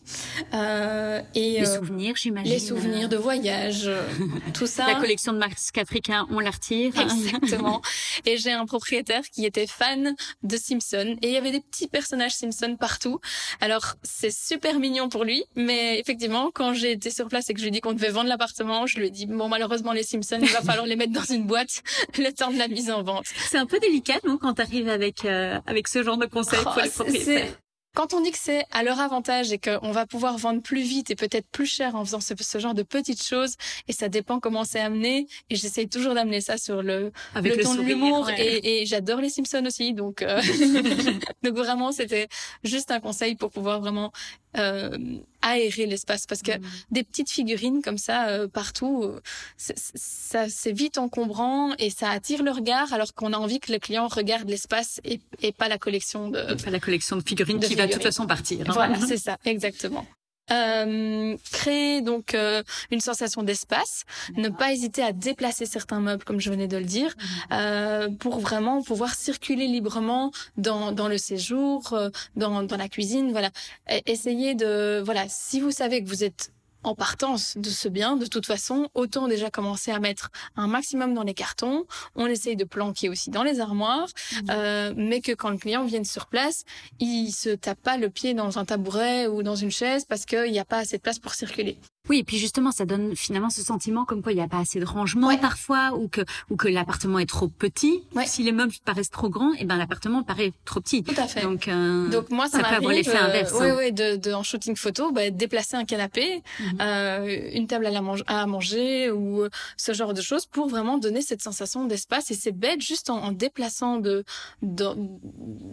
Euh, 0.53 1.21
et 1.35 1.59
Les 1.59 1.67
euh, 1.67 1.75
souvenirs, 1.77 2.15
j'imagine. 2.17 2.51
les 2.51 2.59
souvenirs 2.59 3.09
de 3.09 3.17
voyage, 3.17 3.89
tout 4.53 4.67
ça. 4.67 4.87
La 4.87 4.95
collection 4.95 5.33
de 5.33 5.37
masques 5.37 5.77
africains, 5.77 6.27
on 6.31 6.39
la 6.39 6.49
retire. 6.51 6.93
Exactement. 6.99 7.81
Et 8.25 8.37
j'ai 8.37 8.51
un 8.51 8.65
propriétaire 8.65 9.21
qui 9.31 9.45
était 9.45 9.67
fan 9.67 10.15
de 10.43 10.57
Simpson 10.57 11.15
et 11.21 11.27
il 11.27 11.33
y 11.33 11.37
avait 11.37 11.51
des 11.51 11.61
petits 11.61 11.87
personnages 11.87 12.33
Simpson 12.33 12.75
partout. 12.79 13.19
Alors 13.61 13.95
c'est 14.03 14.31
super 14.31 14.79
mignon 14.79 15.09
pour 15.09 15.23
lui, 15.23 15.43
mais 15.55 15.99
effectivement 15.99 16.51
quand 16.53 16.73
j'ai 16.73 16.91
été 16.91 17.09
sur 17.09 17.27
place 17.27 17.49
et 17.49 17.53
que 17.53 17.59
je 17.59 17.65
lui 17.65 17.69
ai 17.69 17.71
dit 17.71 17.81
qu'on 17.81 17.93
devait 17.93 18.09
vendre 18.09 18.29
l'appartement, 18.29 18.85
je 18.85 18.99
lui 18.99 19.07
ai 19.07 19.09
dit 19.09 19.25
bon 19.25 19.47
malheureusement 19.47 19.91
les 19.93 20.03
Simpsons 20.03 20.39
il 20.41 20.49
va 20.49 20.61
falloir 20.61 20.85
les 20.85 20.95
mettre 20.95 21.13
dans 21.13 21.23
une 21.23 21.45
boîte 21.45 21.81
le 22.17 22.31
temps 22.31 22.51
de 22.51 22.57
la 22.57 22.67
mise 22.67 22.91
en 22.91 23.01
vente. 23.03 23.25
C'est 23.49 23.57
un 23.57 23.65
peu 23.65 23.79
délicat, 23.79 24.19
non, 24.25 24.37
quand 24.37 24.53
t'arrives 24.55 24.89
avec 24.89 25.25
euh, 25.25 25.59
avec 25.65 25.87
ce 25.87 26.03
genre 26.03 26.17
de 26.17 26.25
conseils 26.25 26.59
Oh, 26.65 26.69
pour 26.73 26.81
les 26.81 26.87
c'est- 26.89 26.93
propriétaires. 26.95 27.47
c'est- 27.47 27.57
Quand 27.93 28.13
on 28.13 28.21
dit 28.21 28.31
que 28.31 28.37
c'est 28.37 28.63
à 28.71 28.83
leur 28.83 29.01
avantage 29.01 29.51
et 29.51 29.57
qu'on 29.59 29.91
va 29.91 30.05
pouvoir 30.05 30.37
vendre 30.37 30.61
plus 30.61 30.79
vite 30.81 31.11
et 31.11 31.15
peut-être 31.15 31.45
plus 31.51 31.65
cher 31.65 31.93
en 31.95 32.05
faisant 32.05 32.21
ce, 32.21 32.33
ce 32.39 32.57
genre 32.57 32.73
de 32.73 32.83
petites 32.83 33.21
choses, 33.21 33.55
et 33.89 33.91
ça 33.91 34.07
dépend 34.07 34.39
comment 34.39 34.63
c'est 34.63 34.79
amené, 34.79 35.27
et 35.49 35.55
j'essaye 35.57 35.89
toujours 35.89 36.13
d'amener 36.13 36.39
ça 36.39 36.57
sur 36.57 36.81
le, 36.83 37.11
Avec 37.35 37.51
le, 37.51 37.57
le 37.57 37.63
ton 37.65 37.75
de 37.75 37.81
l'humour 37.81 38.27
ouais. 38.27 38.39
et, 38.41 38.81
et 38.81 38.85
j'adore 38.85 39.19
les 39.19 39.29
Simpsons 39.29 39.65
aussi 39.65 39.93
donc 39.93 40.21
euh, 40.21 40.39
donc 41.43 41.53
vraiment 41.53 41.91
c'était 41.91 42.29
juste 42.63 42.91
un 42.91 43.01
conseil 43.01 43.35
pour 43.35 43.49
pouvoir 43.51 43.81
vraiment 43.81 44.13
euh, 44.57 44.97
aérer 45.41 45.85
l'espace 45.85 46.25
parce 46.25 46.41
que 46.41 46.51
Mhm. 46.51 46.63
des 46.91 47.03
petites 47.03 47.31
figurines 47.31 47.81
comme 47.81 47.97
ça 47.97 48.27
euh, 48.27 48.47
partout 48.47 49.03
euh, 49.03 49.19
ça 49.57 50.49
c'est 50.49 50.71
vite 50.71 50.97
encombrant 50.97 51.73
et 51.79 51.89
ça 51.89 52.09
attire 52.09 52.43
le 52.43 52.51
regard 52.51 52.91
alors 52.93 53.13
qu'on 53.13 53.33
a 53.33 53.37
envie 53.37 53.59
que 53.59 53.71
le 53.71 53.79
client 53.79 54.07
regarde 54.07 54.49
l'espace 54.49 54.99
et, 55.03 55.19
et 55.41 55.51
pas 55.51 55.67
la 55.69 55.77
collection 55.77 56.29
de 56.29 56.41
Pas 56.63 56.69
la 56.69 56.79
collection 56.79 57.15
de 57.17 57.23
figurines 57.27 57.59
De 57.59 57.65
qui 57.67 57.75
va 57.75 57.87
de 57.87 57.93
toute 57.93 58.03
façon 58.03 58.27
partir. 58.27 58.59
hein. 58.69 58.73
voilà, 58.73 58.99
c'est 59.07 59.17
ça, 59.17 59.37
exactement. 59.45 60.05
Euh, 60.51 61.37
créer 61.53 62.01
donc 62.01 62.33
euh, 62.33 62.61
une 62.89 62.99
sensation 62.99 63.41
d'espace, 63.43 64.03
ne 64.35 64.49
pas 64.49 64.73
hésiter 64.73 65.01
à 65.01 65.13
déplacer 65.13 65.65
certains 65.65 66.01
meubles 66.01 66.23
comme 66.25 66.41
je 66.41 66.49
venais 66.49 66.67
de 66.67 66.75
le 66.77 66.83
dire, 66.83 67.13
euh, 67.53 68.09
pour 68.19 68.39
vraiment 68.39 68.81
pouvoir 68.81 69.13
circuler 69.13 69.67
librement 69.67 70.31
dans, 70.57 70.91
dans 70.91 71.07
le 71.07 71.17
séjour, 71.17 71.93
euh, 71.93 72.09
dans, 72.35 72.63
dans 72.63 72.75
la 72.77 72.89
cuisine, 72.89 73.31
voilà. 73.31 73.49
Et- 73.89 74.01
Essayez 74.11 74.55
de 74.55 75.01
voilà, 75.05 75.25
si 75.29 75.61
vous 75.61 75.71
savez 75.71 76.03
que 76.03 76.09
vous 76.09 76.23
êtes 76.23 76.51
en 76.83 76.95
partance 76.95 77.57
de 77.57 77.69
ce 77.69 77.87
bien, 77.87 78.15
de 78.15 78.25
toute 78.25 78.45
façon, 78.45 78.89
autant 78.93 79.27
déjà 79.27 79.49
commencer 79.49 79.91
à 79.91 79.99
mettre 79.99 80.29
un 80.55 80.67
maximum 80.67 81.13
dans 81.13 81.23
les 81.23 81.33
cartons. 81.33 81.85
On 82.15 82.25
essaye 82.25 82.55
de 82.55 82.63
planquer 82.63 83.09
aussi 83.09 83.29
dans 83.29 83.43
les 83.43 83.59
armoires, 83.59 84.09
euh, 84.49 84.93
mais 84.95 85.21
que 85.21 85.31
quand 85.31 85.49
le 85.49 85.57
client 85.57 85.85
vienne 85.85 86.05
sur 86.05 86.27
place, 86.27 86.63
il 86.99 87.31
se 87.31 87.49
tape 87.49 87.81
pas 87.81 87.97
le 87.97 88.09
pied 88.09 88.33
dans 88.33 88.57
un 88.57 88.65
tabouret 88.65 89.27
ou 89.27 89.43
dans 89.43 89.55
une 89.55 89.71
chaise 89.71 90.05
parce 90.05 90.25
qu'il 90.25 90.51
n'y 90.51 90.59
a 90.59 90.65
pas 90.65 90.79
assez 90.79 90.97
de 90.97 91.01
place 91.01 91.19
pour 91.19 91.33
circuler. 91.33 91.77
Oui, 92.09 92.19
et 92.19 92.23
puis 92.23 92.37
justement, 92.39 92.71
ça 92.71 92.85
donne 92.85 93.15
finalement 93.15 93.49
ce 93.51 93.61
sentiment 93.61 94.05
comme 94.05 94.23
quoi 94.23 94.31
il 94.31 94.35
n'y 94.35 94.41
a 94.41 94.47
pas 94.47 94.57
assez 94.57 94.79
de 94.79 94.85
rangement 94.85 95.27
Ouais. 95.27 95.37
parfois, 95.37 95.93
ou 95.95 96.07
que 96.07 96.21
ou 96.49 96.55
que 96.55 96.67
l'appartement 96.67 97.19
est 97.19 97.29
trop 97.29 97.47
petit. 97.47 98.03
Ouais. 98.15 98.25
Si 98.25 98.41
les 98.43 98.51
meubles 98.51 98.73
paraissent 98.83 99.11
trop 99.11 99.29
grands, 99.29 99.53
et 99.53 99.65
ben 99.65 99.77
l'appartement 99.77 100.23
paraît 100.23 100.51
trop 100.65 100.81
petit. 100.81 101.03
Tout 101.03 101.13
à 101.15 101.27
fait. 101.27 101.41
Donc, 101.41 101.67
euh, 101.67 102.09
Donc 102.09 102.29
moi, 102.31 102.45
ça, 102.47 102.57
ça 102.57 102.59
peut 102.63 102.65
avoir 102.75 102.81
m'arrive, 102.81 103.05
l'effet 103.05 103.17
inverse, 103.17 103.53
oui, 103.59 103.67
hein. 103.69 103.75
oui, 103.77 103.91
de, 103.93 104.15
de 104.15 104.33
en 104.33 104.41
shooting 104.43 104.75
photo, 104.75 105.11
bah, 105.11 105.29
déplacer 105.29 105.75
un 105.77 105.85
canapé, 105.85 106.41
Mhm. 106.59 106.77
euh, 106.81 107.49
une 107.53 107.67
table 107.67 107.85
à, 107.85 107.91
la 107.91 108.01
mange- 108.01 108.23
à 108.27 108.45
manger 108.47 109.11
ou 109.11 109.43
euh, 109.43 109.49
ce 109.77 109.93
genre 109.93 110.13
de 110.15 110.21
choses 110.21 110.47
pour 110.47 110.67
vraiment 110.67 110.97
donner 110.97 111.21
cette 111.21 111.41
sensation 111.43 111.85
d'espace. 111.85 112.31
Et 112.31 112.33
c'est 112.33 112.51
bête, 112.51 112.81
juste 112.81 113.09
en, 113.11 113.17
en 113.23 113.31
déplaçant 113.31 113.97
de 113.97 114.23
dans, 114.63 114.95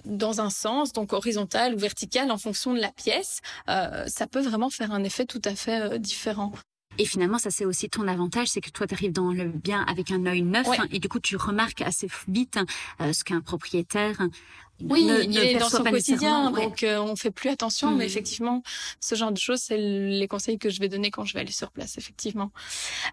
dans 0.04 0.40
un 0.42 0.50
sens, 0.50 0.92
donc 0.92 1.14
horizontal 1.14 1.74
ou 1.74 1.78
vertical, 1.78 2.30
en 2.30 2.38
fonction 2.38 2.74
de 2.74 2.80
la 2.80 2.90
pièce, 2.92 3.40
euh, 3.70 4.04
ça 4.08 4.26
peut 4.26 4.40
vraiment 4.42 4.68
faire 4.70 4.92
un 4.92 5.02
effet 5.04 5.24
tout 5.24 5.42
à 5.46 5.54
fait 5.54 5.80
euh, 5.80 5.98
différent. 6.18 6.52
Et 7.00 7.04
finalement, 7.04 7.38
ça 7.38 7.50
c'est 7.52 7.64
aussi 7.64 7.88
ton 7.88 8.08
avantage, 8.08 8.48
c'est 8.48 8.60
que 8.60 8.70
toi 8.70 8.86
tu 8.88 8.94
arrives 8.94 9.12
dans 9.12 9.30
le 9.32 9.44
bien 9.44 9.82
avec 9.84 10.10
un 10.10 10.26
œil 10.26 10.42
neuf, 10.42 10.66
Ouais. 10.66 10.80
hein, 10.80 10.88
et 10.90 10.98
du 10.98 11.08
coup 11.08 11.20
tu 11.20 11.36
remarques 11.36 11.80
assez 11.82 12.08
vite 12.26 12.58
euh, 13.00 13.12
ce 13.12 13.22
qu'un 13.22 13.40
propriétaire 13.40 14.18
Oui, 14.80 15.04
ne, 15.04 15.22
il 15.22 15.30
ne 15.30 15.40
est 15.40 15.54
dans 15.56 15.68
son 15.68 15.82
quotidien. 15.82 16.52
Ouais. 16.52 16.62
donc 16.64 16.82
euh, 16.82 16.98
on 17.00 17.16
fait 17.16 17.30
plus 17.30 17.50
attention. 17.50 17.90
Mais 17.90 18.06
effectivement, 18.06 18.62
ce 19.00 19.14
genre 19.14 19.32
de 19.32 19.38
choses, 19.38 19.60
c'est 19.60 19.78
les 19.78 20.28
conseils 20.28 20.58
que 20.58 20.70
je 20.70 20.80
vais 20.80 20.88
donner 20.88 21.10
quand 21.10 21.24
je 21.24 21.34
vais 21.34 21.40
aller 21.40 21.52
sur 21.52 21.70
place, 21.70 21.98
effectivement. 21.98 22.50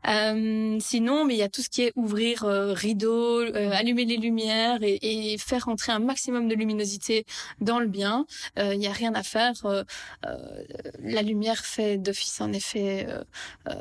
Euh, 0.08 0.78
sinon, 0.80 1.26
mais 1.26 1.34
il 1.36 1.38
y 1.40 1.44
a 1.44 1.50
tout 1.50 1.62
ce 1.62 1.70
qui 1.70 1.82
est 1.84 1.92
ouvrir 1.96 2.44
euh, 2.44 2.74
rideaux, 2.74 3.42
euh, 3.42 3.72
allumer 3.74 4.06
les 4.06 4.18
lumières 4.18 4.84
et, 4.84 5.00
et 5.34 5.38
faire 5.38 5.68
entrer 5.68 5.92
un 5.92 6.00
maximum 6.00 6.48
de 6.48 6.56
luminosité 6.56 7.26
dans 7.62 7.80
le 7.80 7.88
bien. 7.88 8.26
Euh, 8.60 8.74
Il 8.76 8.82
y 8.82 8.88
a 8.88 8.92
rien 8.92 9.14
à 9.16 9.24
faire. 9.24 9.54
euh, 9.66 9.84
euh, 10.26 10.64
la 11.00 11.22
lumière 11.22 11.66
fait 11.66 11.98
d'office 11.98 12.42
un 12.42 12.54
effet 12.54 13.08
euh, 13.10 13.24
euh, 13.70 13.74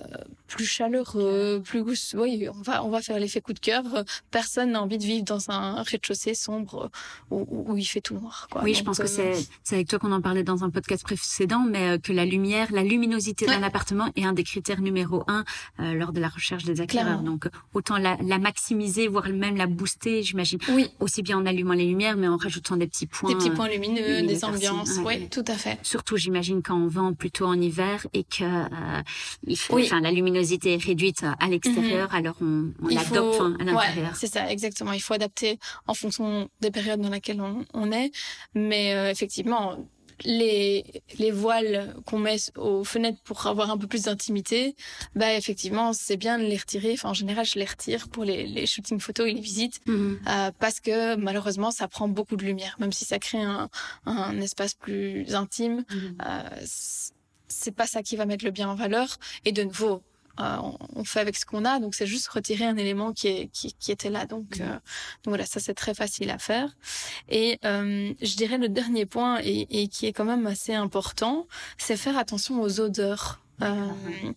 plus 0.46 0.66
chaleureux, 0.66 1.60
plus 1.64 2.14
oui, 2.16 2.48
on 2.48 2.62
va 2.62 2.84
on 2.84 2.90
va 2.90 3.02
faire 3.02 3.18
l'effet 3.18 3.40
coup 3.40 3.52
de 3.52 3.58
cœur. 3.58 3.84
Personne 4.30 4.72
n'a 4.72 4.82
envie 4.82 4.98
de 4.98 5.04
vivre 5.04 5.24
dans 5.24 5.50
un 5.50 5.82
rez-de-chaussée 5.82 6.34
sombre 6.34 6.90
où, 7.30 7.73
où 7.74 7.78
il 7.78 7.84
fait 7.84 8.00
tout 8.00 8.14
noir. 8.14 8.48
Quoi. 8.50 8.62
Oui, 8.62 8.74
je 8.74 8.82
pense 8.82 8.98
que 8.98 9.06
c'est 9.06 9.34
c'est 9.62 9.76
avec 9.76 9.88
toi 9.88 9.98
qu'on 9.98 10.12
en 10.12 10.20
parlait 10.20 10.42
dans 10.42 10.64
un 10.64 10.70
podcast 10.70 11.02
précédent, 11.02 11.64
mais 11.68 11.98
que 11.98 12.12
la 12.12 12.24
lumière, 12.24 12.68
la 12.72 12.82
luminosité 12.82 13.46
d'un 13.46 13.62
appartement 13.62 14.10
est 14.16 14.24
un 14.24 14.32
des 14.32 14.44
critères 14.44 14.80
numéro 14.80 15.24
un 15.28 15.44
lors 15.78 16.12
de 16.12 16.20
la 16.20 16.28
recherche 16.28 16.64
des 16.64 16.80
acquéreurs. 16.80 17.20
Donc 17.20 17.48
autant 17.72 17.98
la, 17.98 18.16
la, 18.22 18.38
maximiser, 18.38 19.08
voire 19.08 19.28
même 19.28 19.56
la 19.56 19.66
booster, 19.66 20.22
j'imagine. 20.22 20.58
Oui. 20.68 20.88
Aussi 21.00 21.22
bien 21.22 21.38
en 21.38 21.46
allumant 21.46 21.74
les 21.74 21.86
lumières, 21.86 22.16
mais 22.16 22.28
en 22.28 22.36
rajoutant 22.36 22.76
des 22.76 22.86
petits 22.86 23.06
points. 23.06 23.30
Des 23.30 23.36
petits 23.36 23.50
points 23.50 23.68
lumineux, 23.68 24.22
des 24.22 24.44
ambiances. 24.44 24.98
Oui, 25.04 25.28
tout 25.28 25.44
à 25.46 25.54
fait. 25.54 25.78
Surtout, 25.82 26.16
j'imagine 26.16 26.62
quand 26.62 26.76
on 26.76 26.88
vend 26.88 27.12
plutôt 27.14 27.46
en 27.46 27.60
hiver 27.60 28.06
et 28.12 28.24
que 28.24 28.44
il 29.46 29.56
faut, 29.56 29.78
la 29.78 30.10
luminosité 30.10 30.74
est 30.74 30.82
réduite 30.82 31.24
à 31.38 31.48
l'extérieur, 31.48 32.10
mhm. 32.10 32.16
alors 32.16 32.36
on, 32.40 32.72
on 32.82 32.88
l'adopte 32.88 33.40
à 33.60 33.64
l'intérieur. 33.64 34.16
c'est 34.16 34.26
ça, 34.26 34.50
exactement. 34.50 34.92
Il 34.92 35.00
faut 35.00 35.14
adapter 35.14 35.58
en 35.86 35.94
fonction 35.94 36.48
des 36.60 36.70
périodes 36.70 37.00
dans 37.00 37.10
lesquelles 37.10 37.40
on, 37.40 37.63
on 37.72 37.92
est, 37.92 38.10
mais 38.54 38.94
euh, 38.94 39.10
effectivement 39.10 39.78
les, 40.24 40.84
les 41.18 41.30
voiles 41.30 41.94
qu'on 42.06 42.18
met 42.18 42.36
aux 42.56 42.84
fenêtres 42.84 43.20
pour 43.24 43.46
avoir 43.46 43.70
un 43.70 43.78
peu 43.78 43.86
plus 43.86 44.02
d'intimité, 44.02 44.76
bah 45.14 45.34
effectivement 45.34 45.92
c'est 45.92 46.16
bien 46.16 46.38
de 46.38 46.44
les 46.44 46.56
retirer. 46.56 46.92
Enfin 46.92 47.10
en 47.10 47.14
général 47.14 47.44
je 47.44 47.58
les 47.58 47.64
retire 47.64 48.08
pour 48.08 48.24
les, 48.24 48.46
les 48.46 48.66
shootings 48.66 49.00
photos 49.00 49.28
et 49.28 49.32
les 49.32 49.40
visites 49.40 49.80
mhm. 49.86 50.20
euh, 50.28 50.50
parce 50.58 50.80
que 50.80 51.16
malheureusement 51.16 51.70
ça 51.70 51.88
prend 51.88 52.08
beaucoup 52.08 52.36
de 52.36 52.44
lumière, 52.44 52.76
même 52.78 52.92
si 52.92 53.04
ça 53.04 53.18
crée 53.18 53.42
un, 53.42 53.68
un 54.06 54.40
espace 54.40 54.74
plus 54.74 55.34
intime. 55.34 55.84
Mhm. 55.90 56.18
Euh, 56.26 56.42
c'est 57.48 57.74
pas 57.74 57.86
ça 57.86 58.02
qui 58.02 58.16
va 58.16 58.26
mettre 58.26 58.44
le 58.44 58.50
bien 58.50 58.68
en 58.68 58.74
valeur. 58.74 59.18
Et 59.44 59.52
de 59.52 59.62
nouveau, 59.62 60.02
euh, 60.40 60.56
on 60.94 61.04
fait 61.04 61.20
avec 61.20 61.36
ce 61.36 61.46
qu'on 61.46 61.64
a. 61.64 61.78
Donc 61.78 61.94
c'est 61.94 62.06
juste 62.06 62.28
retirer 62.28 62.64
un 62.64 62.76
élément 62.76 63.12
qui, 63.12 63.28
est, 63.28 63.48
qui, 63.52 63.74
qui 63.78 63.92
était 63.92 64.10
là. 64.10 64.26
Donc, 64.26 64.60
euh, 64.60 64.68
donc 64.68 65.28
voilà, 65.28 65.46
ça 65.46 65.60
c'est 65.60 65.74
très 65.74 65.94
facile 65.94 66.30
à 66.30 66.38
faire. 66.38 66.76
Et 67.28 67.58
euh, 67.64 68.12
je 68.20 68.36
dirais 68.36 68.58
le 68.58 68.68
dernier 68.68 69.06
point 69.06 69.40
et, 69.42 69.66
et, 69.70 69.88
qui 69.88 70.06
est 70.06 70.12
quand 70.12 70.24
même 70.24 70.46
assez 70.46 70.74
important, 70.74 71.46
c'est 71.78 71.96
faire 71.96 72.18
attention 72.18 72.60
aux 72.60 72.80
odeurs. 72.80 73.40
Il 73.60 73.66
euh, 73.68 74.32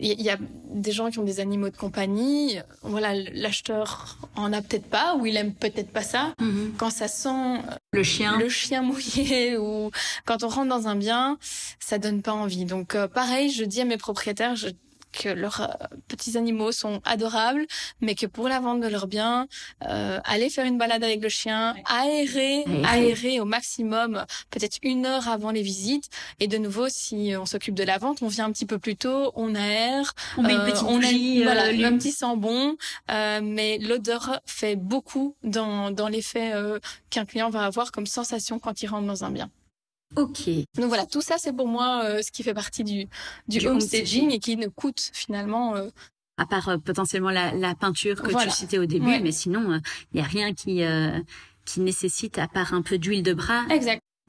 y, 0.00 0.28
a 0.28 0.36
des 0.40 0.90
gens 0.90 1.08
qui 1.10 1.20
ont 1.20 1.24
des 1.24 1.38
animaux 1.38 1.68
de 1.68 1.76
compagnie. 1.76 2.58
Voilà, 2.82 3.14
l'acheteur 3.14 4.18
en 4.34 4.52
a 4.52 4.60
peut-être 4.60 4.90
pas 4.90 5.14
ou 5.14 5.24
il 5.24 5.36
aime 5.36 5.54
peut-être 5.54 5.92
pas 5.92 6.02
ça. 6.02 6.34
Mhm. 6.40 6.74
Quand 6.76 6.90
ça 6.90 7.06
sent 7.06 7.60
le 7.92 8.02
chien, 8.02 8.38
le 8.38 8.48
chien 8.48 8.82
mouillé 8.82 9.56
ou 9.58 9.92
quand 10.24 10.42
on 10.42 10.48
rentre 10.48 10.68
dans 10.68 10.88
un 10.88 10.96
bien, 10.96 11.38
ça 11.78 11.98
donne 11.98 12.22
pas 12.22 12.32
envie. 12.32 12.64
Donc 12.64 12.96
pareil, 13.14 13.50
je 13.50 13.62
dis 13.62 13.80
à 13.80 13.84
mes 13.84 13.98
propriétaires, 13.98 14.56
je 14.56 14.68
que 15.16 15.28
leurs 15.28 15.60
euh, 15.60 15.86
petits 16.08 16.36
animaux 16.36 16.72
sont 16.72 17.00
adorables, 17.04 17.66
mais 18.00 18.14
que 18.14 18.26
pour 18.26 18.48
la 18.48 18.60
vente 18.60 18.80
de 18.80 18.88
leurs 18.88 19.06
biens, 19.06 19.46
euh, 19.88 20.20
aller 20.24 20.50
faire 20.50 20.66
une 20.66 20.78
balade 20.78 21.02
avec 21.02 21.22
le 21.22 21.28
chien, 21.28 21.74
aérer, 21.86 22.64
aérer 22.84 23.40
au 23.40 23.44
maximum, 23.44 24.24
peut-être 24.50 24.78
une 24.82 25.06
heure 25.06 25.28
avant 25.28 25.50
les 25.50 25.62
visites. 25.62 26.08
Et 26.40 26.48
de 26.48 26.58
nouveau, 26.58 26.88
si 26.88 27.32
on 27.38 27.46
s'occupe 27.46 27.74
de 27.74 27.84
la 27.84 27.98
vente, 27.98 28.22
on 28.22 28.28
vient 28.28 28.46
un 28.46 28.52
petit 28.52 28.66
peu 28.66 28.78
plus 28.78 28.96
tôt, 28.96 29.32
on 29.34 29.54
aère, 29.54 30.14
on 30.36 30.42
met 30.42 30.54
une 30.54 30.60
euh, 30.60 30.70
petite 30.70 30.84
on 30.86 30.96
bougie, 30.96 31.42
voilà, 31.42 31.64
un 31.64 31.98
petit 31.98 32.12
sent 32.12 32.36
bon, 32.36 32.76
mais 33.08 33.78
l'odeur 33.78 34.40
fait 34.46 34.76
beaucoup 34.76 35.36
dans 35.42 35.90
dans 35.90 36.08
l'effet 36.08 36.52
qu'un 37.10 37.24
client 37.24 37.50
va 37.50 37.64
avoir 37.64 37.92
comme 37.92 38.06
sensation 38.06 38.58
quand 38.58 38.82
il 38.82 38.88
rentre 38.88 39.06
dans 39.06 39.24
un 39.24 39.30
bien. 39.30 39.50
Ok. 40.16 40.48
Donc 40.76 40.86
voilà, 40.86 41.06
tout 41.06 41.20
ça 41.20 41.36
c'est 41.38 41.52
pour 41.52 41.68
moi 41.68 42.02
euh, 42.04 42.22
ce 42.22 42.30
qui 42.32 42.42
fait 42.42 42.54
partie 42.54 42.84
du, 42.84 43.06
du, 43.48 43.58
et 43.58 44.38
qui 44.38 44.56
ne 44.56 44.66
coûte 44.68 45.10
finalement. 45.12 45.76
Euh, 45.76 45.88
à 46.38 46.46
part 46.46 46.68
euh, 46.68 46.78
potentiellement 46.78 47.30
la, 47.30 47.52
la, 47.52 47.74
peinture 47.74 48.22
que 48.22 48.44
tu 48.44 48.50
citais 48.50 48.78
au 48.78 48.86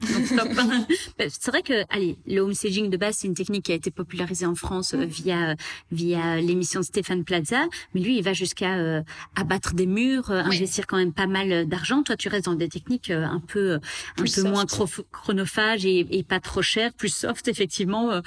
Bah, 1.18 1.24
c'est 1.28 1.50
vrai 1.50 1.62
que, 1.62 1.84
allez, 1.90 2.16
le 2.26 2.40
home 2.40 2.54
staging 2.54 2.90
de 2.90 2.96
base, 2.96 3.16
c'est 3.18 3.26
une 3.26 3.34
technique 3.34 3.64
qui 3.64 3.72
a 3.72 3.74
été 3.74 3.90
popularisée 3.90 4.46
en 4.46 4.54
France 4.54 4.94
euh, 4.94 5.04
via 5.04 5.56
via 5.90 6.36
l'émission 6.36 6.80
de 6.80 6.84
Stéphane 6.84 7.24
Plaza. 7.24 7.66
Mais 7.94 8.00
lui, 8.00 8.18
il 8.18 8.22
va 8.22 8.32
jusqu'à 8.32 8.76
euh, 8.76 9.02
abattre 9.34 9.74
des 9.74 9.86
murs, 9.86 10.30
euh, 10.30 10.42
investir 10.42 10.86
quand 10.86 10.96
même 10.98 11.12
pas 11.12 11.26
mal 11.26 11.66
d'argent. 11.66 12.02
Toi, 12.02 12.16
tu 12.16 12.28
restes 12.28 12.44
dans 12.44 12.54
des 12.54 12.68
techniques 12.68 13.10
un 13.10 13.42
peu 13.46 13.80
un 14.18 14.24
peu 14.24 14.42
moins 14.42 14.66
chronophages 15.12 15.84
et, 15.84 16.06
et, 16.16 16.22
pas 16.22 16.40
trop 16.40 16.62
chères, 16.62 16.92
plus 16.92 17.12
soft 17.12 17.48
effectivement, 17.48 18.22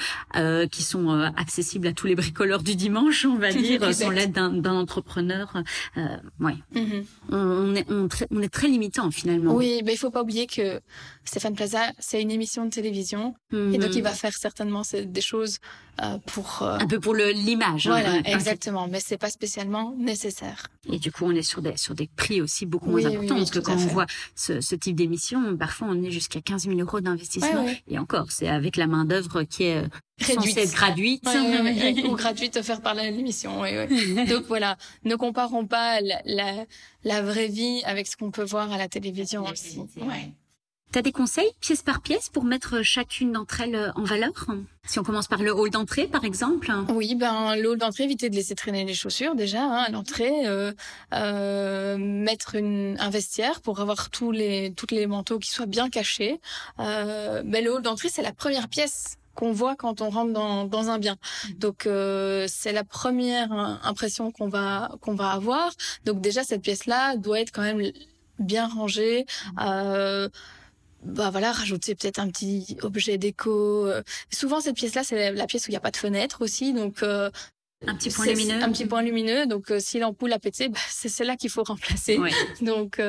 qui 0.71 0.83
sont 0.83 1.09
accessibles 1.37 1.87
à 1.87 1.93
tous 1.93 2.07
les 2.07 2.15
bricoleurs 2.15 2.63
du 2.63 2.75
dimanche, 2.75 3.25
on 3.25 3.37
va 3.37 3.51
dire, 3.53 3.93
sans 3.93 4.09
l'aide 4.09 4.31
d'un 4.31 4.75
entrepreneur. 4.75 5.53
ouais. 6.39 6.55
Mm-hmm. 6.75 7.03
on, 7.31 7.37
on, 7.37 7.75
est 7.75 7.85
on, 7.89 8.07
on, 8.31 8.41
est 8.41 8.50
très 8.50 8.67
limitant 8.67 9.11
finalement. 9.11 9.55
Oui, 9.55 9.81
mais 9.85 9.93
il 9.93 9.98
faut 9.98 10.11
pas 10.11 10.24
oublier 10.24 10.48
que 10.48 10.81
Stéphane 11.24 11.55
C'est 12.00 12.21
une 12.21 12.31
émission 12.31 12.65
de 12.65 12.69
télévision. 12.69 13.35
Et 13.51 13.77
donc, 13.77 13.91
il 13.93 13.97
mhm. 13.97 14.03
va 14.03 14.11
faire 14.11 14.33
certainement 14.33 14.81
des 14.93 15.21
choses 15.21 15.59
euh, 16.01 16.17
pour... 16.27 16.63
Euh, 16.63 16.77
un 16.79 16.87
peu 16.87 17.00
pour 17.00 17.13
l'image. 17.13 17.87
Hein. 17.87 17.91
Voilà, 17.91 18.17
exactement. 18.25 18.87
Mais 18.87 19.00
c'est 19.00 19.17
pas 19.17 19.29
spécialement 19.29 19.93
nécessaire. 19.97 20.67
Et 20.91 20.97
du 20.97 21.11
coup, 21.11 21.25
on 21.25 21.31
est 21.31 21.43
sur 21.43 21.61
des, 21.61 21.77
sur 21.77 21.93
des 21.93 22.07
prix 22.07 22.41
aussi 22.41 22.65
beaucoup 22.65 22.89
moins 22.89 23.05
importants. 23.05 23.35
parce 23.35 23.51
que 23.51 23.59
quand 23.59 23.74
on 23.74 23.87
voit 23.87 24.07
ce, 24.35 24.61
ce 24.61 24.75
type 24.75 24.95
d'émission, 24.95 25.55
parfois, 25.57 25.89
on 25.91 26.01
est 26.03 26.11
jusqu'à 26.11 26.41
15 26.41 26.63
000 26.67 26.79
euros 26.79 27.01
d'investissement. 27.01 27.67
et 27.87 28.00
encore, 28.00 28.31
c'est 28.31 28.47
avec 28.47 28.77
la 28.77 28.87
main 28.87 29.05
d'œuvre 29.05 29.43
qui 29.43 29.63
est... 29.63 29.83
Euh, 29.83 29.87
réduite, 30.19 30.71
gratuite 30.74 31.24
ou 32.07 32.15
gratuite 32.15 32.57
offerte 32.57 32.83
par 32.83 32.93
l'émission. 32.93 33.61
Donc 34.29 34.45
voilà, 34.47 34.77
ne 35.03 35.15
comparons 35.15 35.65
pas 35.65 36.00
la, 36.01 36.21
la, 36.25 36.65
la, 37.03 37.21
vraie 37.24 37.47
vie 37.47 37.81
avec 37.85 38.05
ce 38.05 38.15
qu'on 38.17 38.29
peut 38.29 38.43
voir 38.43 38.71
à 38.71 38.77
la 38.77 38.87
télévision 38.87 39.43
aussi. 39.45 39.79
Ouais. 39.97 40.31
T'as 40.91 41.01
des 41.01 41.13
conseils 41.13 41.49
pièce 41.61 41.83
par 41.83 42.01
pièce 42.01 42.27
pour 42.27 42.43
mettre 42.43 42.81
chacune 42.81 43.31
d'entre 43.31 43.61
elles 43.61 43.75
euh, 43.75 43.93
en 43.95 44.03
valeur? 44.03 44.31
Si 44.85 44.99
on 44.99 45.03
commence 45.03 45.27
par 45.27 45.41
le 45.41 45.53
hall 45.53 45.69
d'entrée, 45.69 46.05
par 46.05 46.25
exemple. 46.25 46.69
Oui, 46.89 47.15
ben 47.15 47.55
le 47.55 47.69
hall 47.69 47.77
d'entrée, 47.77 48.03
éviter 48.03 48.29
de 48.29 48.35
laisser 48.35 48.55
traîner 48.55 48.83
les 48.83 48.93
chaussures 48.93 49.33
déjà 49.33 49.63
hein, 49.63 49.85
à 49.87 49.89
l'entrée, 49.89 50.45
euh, 50.47 50.73
euh, 51.13 51.95
mettre 51.97 52.55
une, 52.55 52.97
un 52.99 53.09
vestiaire 53.09 53.61
pour 53.61 53.79
avoir 53.79 54.09
tous 54.09 54.31
les 54.31 54.73
toutes 54.75 54.91
les 54.91 55.07
manteaux 55.07 55.39
qui 55.39 55.49
soient 55.49 55.65
bien 55.65 55.89
cachés. 55.89 56.41
Euh, 56.79 57.41
ben, 57.45 57.63
le 57.63 57.73
hall 57.73 57.81
d'entrée, 57.81 58.09
c'est 58.09 58.21
la 58.21 58.33
première 58.33 58.67
pièce 58.67 59.17
qu'on 59.33 59.53
voit 59.53 59.77
quand 59.77 60.01
on 60.01 60.09
rentre 60.09 60.33
dans, 60.33 60.65
dans 60.65 60.89
un 60.89 60.99
bien. 60.99 61.15
Donc 61.55 61.85
euh, 61.85 62.47
c'est 62.49 62.73
la 62.73 62.83
première 62.83 63.53
impression 63.83 64.29
qu'on 64.31 64.49
va 64.49 64.91
qu'on 64.99 65.15
va 65.15 65.29
avoir. 65.29 65.71
Donc 66.03 66.19
déjà 66.19 66.43
cette 66.43 66.63
pièce 66.63 66.85
là 66.85 67.15
doit 67.15 67.39
être 67.39 67.53
quand 67.53 67.61
même 67.61 67.93
bien 68.39 68.67
rangée. 68.67 69.25
Euh, 69.61 70.27
bah 71.03 71.29
voilà, 71.31 71.51
rajouter 71.51 71.96
peut-être 71.96 72.20
un 72.20 72.29
petit 72.29 72.77
objet 72.81 73.18
déco. 73.18 73.87
Euh. 73.87 74.03
Souvent 74.31 74.61
cette 74.61 74.75
pièce-là, 74.75 75.03
c'est 75.03 75.31
la 75.31 75.46
pièce 75.48 75.68
où 75.68 75.70
il 75.70 75.74
n'y 75.74 75.77
a 75.77 75.81
pas 75.81 75.92
de 75.92 75.98
fenêtre 75.98 76.42
aussi, 76.42 76.74
donc 76.74 77.01
euh, 77.01 77.31
un 77.87 77.96
petit 77.96 78.11
point 78.11 78.27
lumineux. 78.27 78.64
Un 78.64 78.72
petit 78.72 78.85
point 78.85 79.01
lumineux. 79.01 79.48
Donc, 79.48 79.72
euh, 79.72 79.79
si 79.79 79.98
l'ampoule 79.98 80.31
a 80.31 80.37
pété, 80.37 80.70
bah, 80.70 80.77
c'est 80.87 81.09
celle-là 81.09 81.35
qu'il 81.37 81.50
faut 81.50 81.64
remplacer. 81.64 82.20
Donc, 82.61 83.01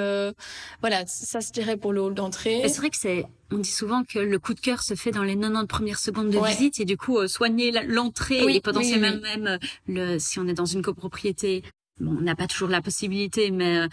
voilà, 0.81 1.07
ça 1.07 1.43
se 1.43 1.53
dirait 1.53 1.77
pour 1.77 1.93
le 1.93 2.01
hall 2.01 2.15
d'entrée. 2.15 2.63
C'est 2.67 2.79
vrai 2.79 2.89
que 2.89 2.97
c'est, 2.97 3.27
on 3.51 3.59
dit 3.59 3.71
souvent 3.71 4.03
que 4.05 4.19
le 4.19 4.39
coup 4.39 4.55
de 4.55 4.61
cœur 4.61 4.83
se 4.83 4.95
fait 4.95 5.11
dans 5.11 5.25
les 5.25 5.37
90 5.37 5.67
premières 5.67 5.99
secondes 5.99 6.31
de 6.31 6.39
visite 6.39 6.81
et 6.81 6.87
du 6.87 6.97
coup, 6.97 7.27
soigner 7.29 7.71
l'entrée 7.87 8.55
et 8.55 8.61
potentiellement 8.63 9.21
même 9.21 9.59
le, 9.87 10.19
si 10.19 10.39
on 10.39 10.49
est 10.49 10.55
dans 10.55 10.67
une 10.67 10.83
copropriété, 10.83 11.63
Bon, 12.01 12.17
on 12.19 12.23
n'a 12.23 12.35
pas 12.35 12.47
toujours 12.47 12.71
la 12.71 12.81
possibilité, 12.81 13.51
mais 13.51 13.87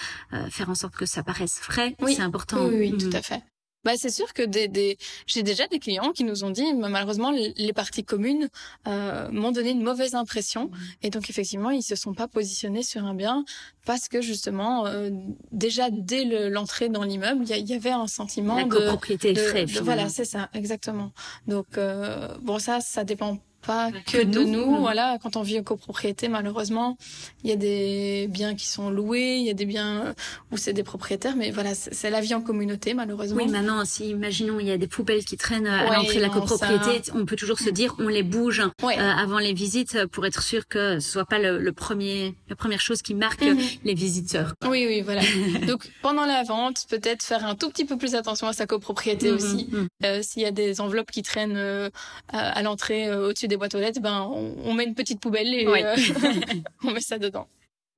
faire 0.49 0.69
en 0.69 0.75
sorte 0.75 0.95
que 0.95 1.05
ça 1.05 1.21
paraisse 1.21 1.59
frais, 1.59 1.97
c'est 2.07 2.21
important. 2.21 2.65
Oui, 2.65 2.91
oui, 2.93 2.97
tout 2.97 3.09
mm. 3.09 3.15
à 3.15 3.21
fait. 3.21 3.43
Bah, 3.85 3.93
c'est 3.95 4.09
sûr 4.09 4.33
que 4.33 4.43
des, 4.43 4.67
des... 4.67 4.97
j'ai 5.25 5.43
déjà 5.43 5.67
des 5.67 5.79
clients 5.79 6.11
qui 6.11 6.23
nous 6.23 6.43
ont 6.43 6.49
dit, 6.49 6.73
malheureusement, 6.73 7.31
les 7.31 7.73
parties 7.73 8.03
communes 8.03 8.49
euh, 8.87 9.29
m'ont 9.31 9.51
donné 9.51 9.71
une 9.71 9.83
mauvaise 9.83 10.15
impression. 10.15 10.65
Mmh. 10.65 10.77
Et 11.03 11.09
donc, 11.09 11.29
effectivement, 11.29 11.69
ils 11.69 11.83
se 11.83 11.95
sont 11.95 12.13
pas 12.13 12.27
positionnés 12.27 12.83
sur 12.83 13.05
un 13.05 13.13
bien 13.13 13.45
parce 13.85 14.09
que, 14.09 14.21
justement, 14.21 14.85
euh, 14.85 15.09
déjà, 15.51 15.89
dès 15.89 16.49
l'entrée 16.49 16.89
dans 16.89 17.03
l'immeuble, 17.03 17.45
il 17.49 17.69
y, 17.69 17.73
avait 17.73 17.89
un 17.89 18.07
sentiment 18.07 18.57
La 18.57 18.63
de... 18.65 18.69
copropriété 18.69 19.33
de, 19.33 19.41
de, 19.41 19.79
Voilà, 19.81 20.09
c'est 20.09 20.25
ça, 20.25 20.49
exactement. 20.53 21.11
Donc, 21.47 21.77
euh, 21.77 22.37
bon, 22.41 22.59
ça, 22.59 22.81
ça 22.81 23.03
dépend 23.03 23.39
pas 23.65 23.91
que 23.91 24.23
de 24.23 24.43
nous. 24.43 24.77
Voilà, 24.77 25.17
quand 25.21 25.35
on 25.35 25.41
vit 25.41 25.59
en 25.59 25.63
copropriété, 25.63 26.27
malheureusement, 26.27 26.97
il 27.43 27.49
y 27.49 27.53
a 27.53 27.55
des 27.55 28.27
biens 28.29 28.55
qui 28.55 28.67
sont 28.67 28.89
loués, 28.89 29.37
il 29.37 29.45
y 29.45 29.49
a 29.49 29.53
des 29.53 29.65
biens 29.65 30.13
où 30.51 30.57
c'est 30.57 30.73
des 30.73 30.83
propriétaires, 30.83 31.35
mais 31.35 31.51
voilà, 31.51 31.75
c'est 31.75 32.09
la 32.09 32.21
vie 32.21 32.33
en 32.33 32.41
communauté, 32.41 32.93
malheureusement. 32.93 33.37
Oui, 33.37 33.47
maintenant, 33.47 33.83
si 33.85 34.09
imaginons 34.09 34.59
il 34.59 34.67
y 34.67 34.71
a 34.71 34.77
des 34.77 34.87
poubelles 34.87 35.25
qui 35.25 35.37
traînent 35.37 35.67
à 35.67 35.95
l'entrée 35.95 36.17
de 36.17 36.21
la 36.21 36.29
copropriété, 36.29 37.11
on 37.13 37.25
peut 37.25 37.35
toujours 37.35 37.59
se 37.59 37.69
dire 37.69 37.95
on 37.99 38.07
les 38.07 38.23
bouge 38.23 38.61
euh, 38.61 38.87
avant 38.97 39.39
les 39.39 39.53
visites 39.53 40.05
pour 40.07 40.25
être 40.25 40.41
sûr 40.43 40.67
que 40.67 40.99
ce 40.99 41.09
soit 41.11 41.25
pas 41.25 41.39
le, 41.39 41.71
premier, 41.71 42.35
la 42.49 42.55
première 42.55 42.81
chose 42.81 43.01
qui 43.01 43.13
marque 43.13 43.43
mhm. 43.43 43.59
les 43.83 43.93
visiteurs. 43.93 44.53
Oui, 44.65 44.85
oui, 44.87 45.01
voilà. 45.01 45.21
Donc 45.67 45.89
pendant 46.01 46.25
la 46.25 46.43
vente, 46.43 46.85
peut-être 46.89 47.23
faire 47.23 47.45
un 47.45 47.55
tout 47.55 47.69
petit 47.69 47.85
peu 47.85 47.97
plus 47.97 48.15
attention 48.15 48.47
à 48.47 48.53
sa 48.53 48.65
copropriété 48.65 49.31
aussi. 49.31 49.69
Euh, 50.03 50.21
S'il 50.21 50.41
y 50.41 50.45
a 50.45 50.51
des 50.51 50.81
enveloppes 50.81 51.11
qui 51.11 51.21
traînent 51.21 51.57
euh, 51.57 51.89
à, 52.29 52.61
l'entrée 52.61 53.07
euh, 53.07 53.29
au-dessus 53.29 53.47
des 53.49 53.57
boîtes 53.57 53.75
aux 53.75 53.79
lettres, 53.79 53.99
ben 54.01 54.21
on, 54.31 54.73
met 54.73 54.85
une 54.85 54.95
petite 54.95 55.19
poubelle 55.19 55.53
et 55.53 55.67
euh, 55.67 55.95
on 56.83 56.91
met 56.91 57.01
ça 57.01 57.17
dedans. 57.19 57.47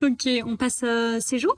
Ok, 0.03 0.27
on 0.47 0.57
passe 0.57 0.81
euh, 0.83 1.19
séjour. 1.19 1.55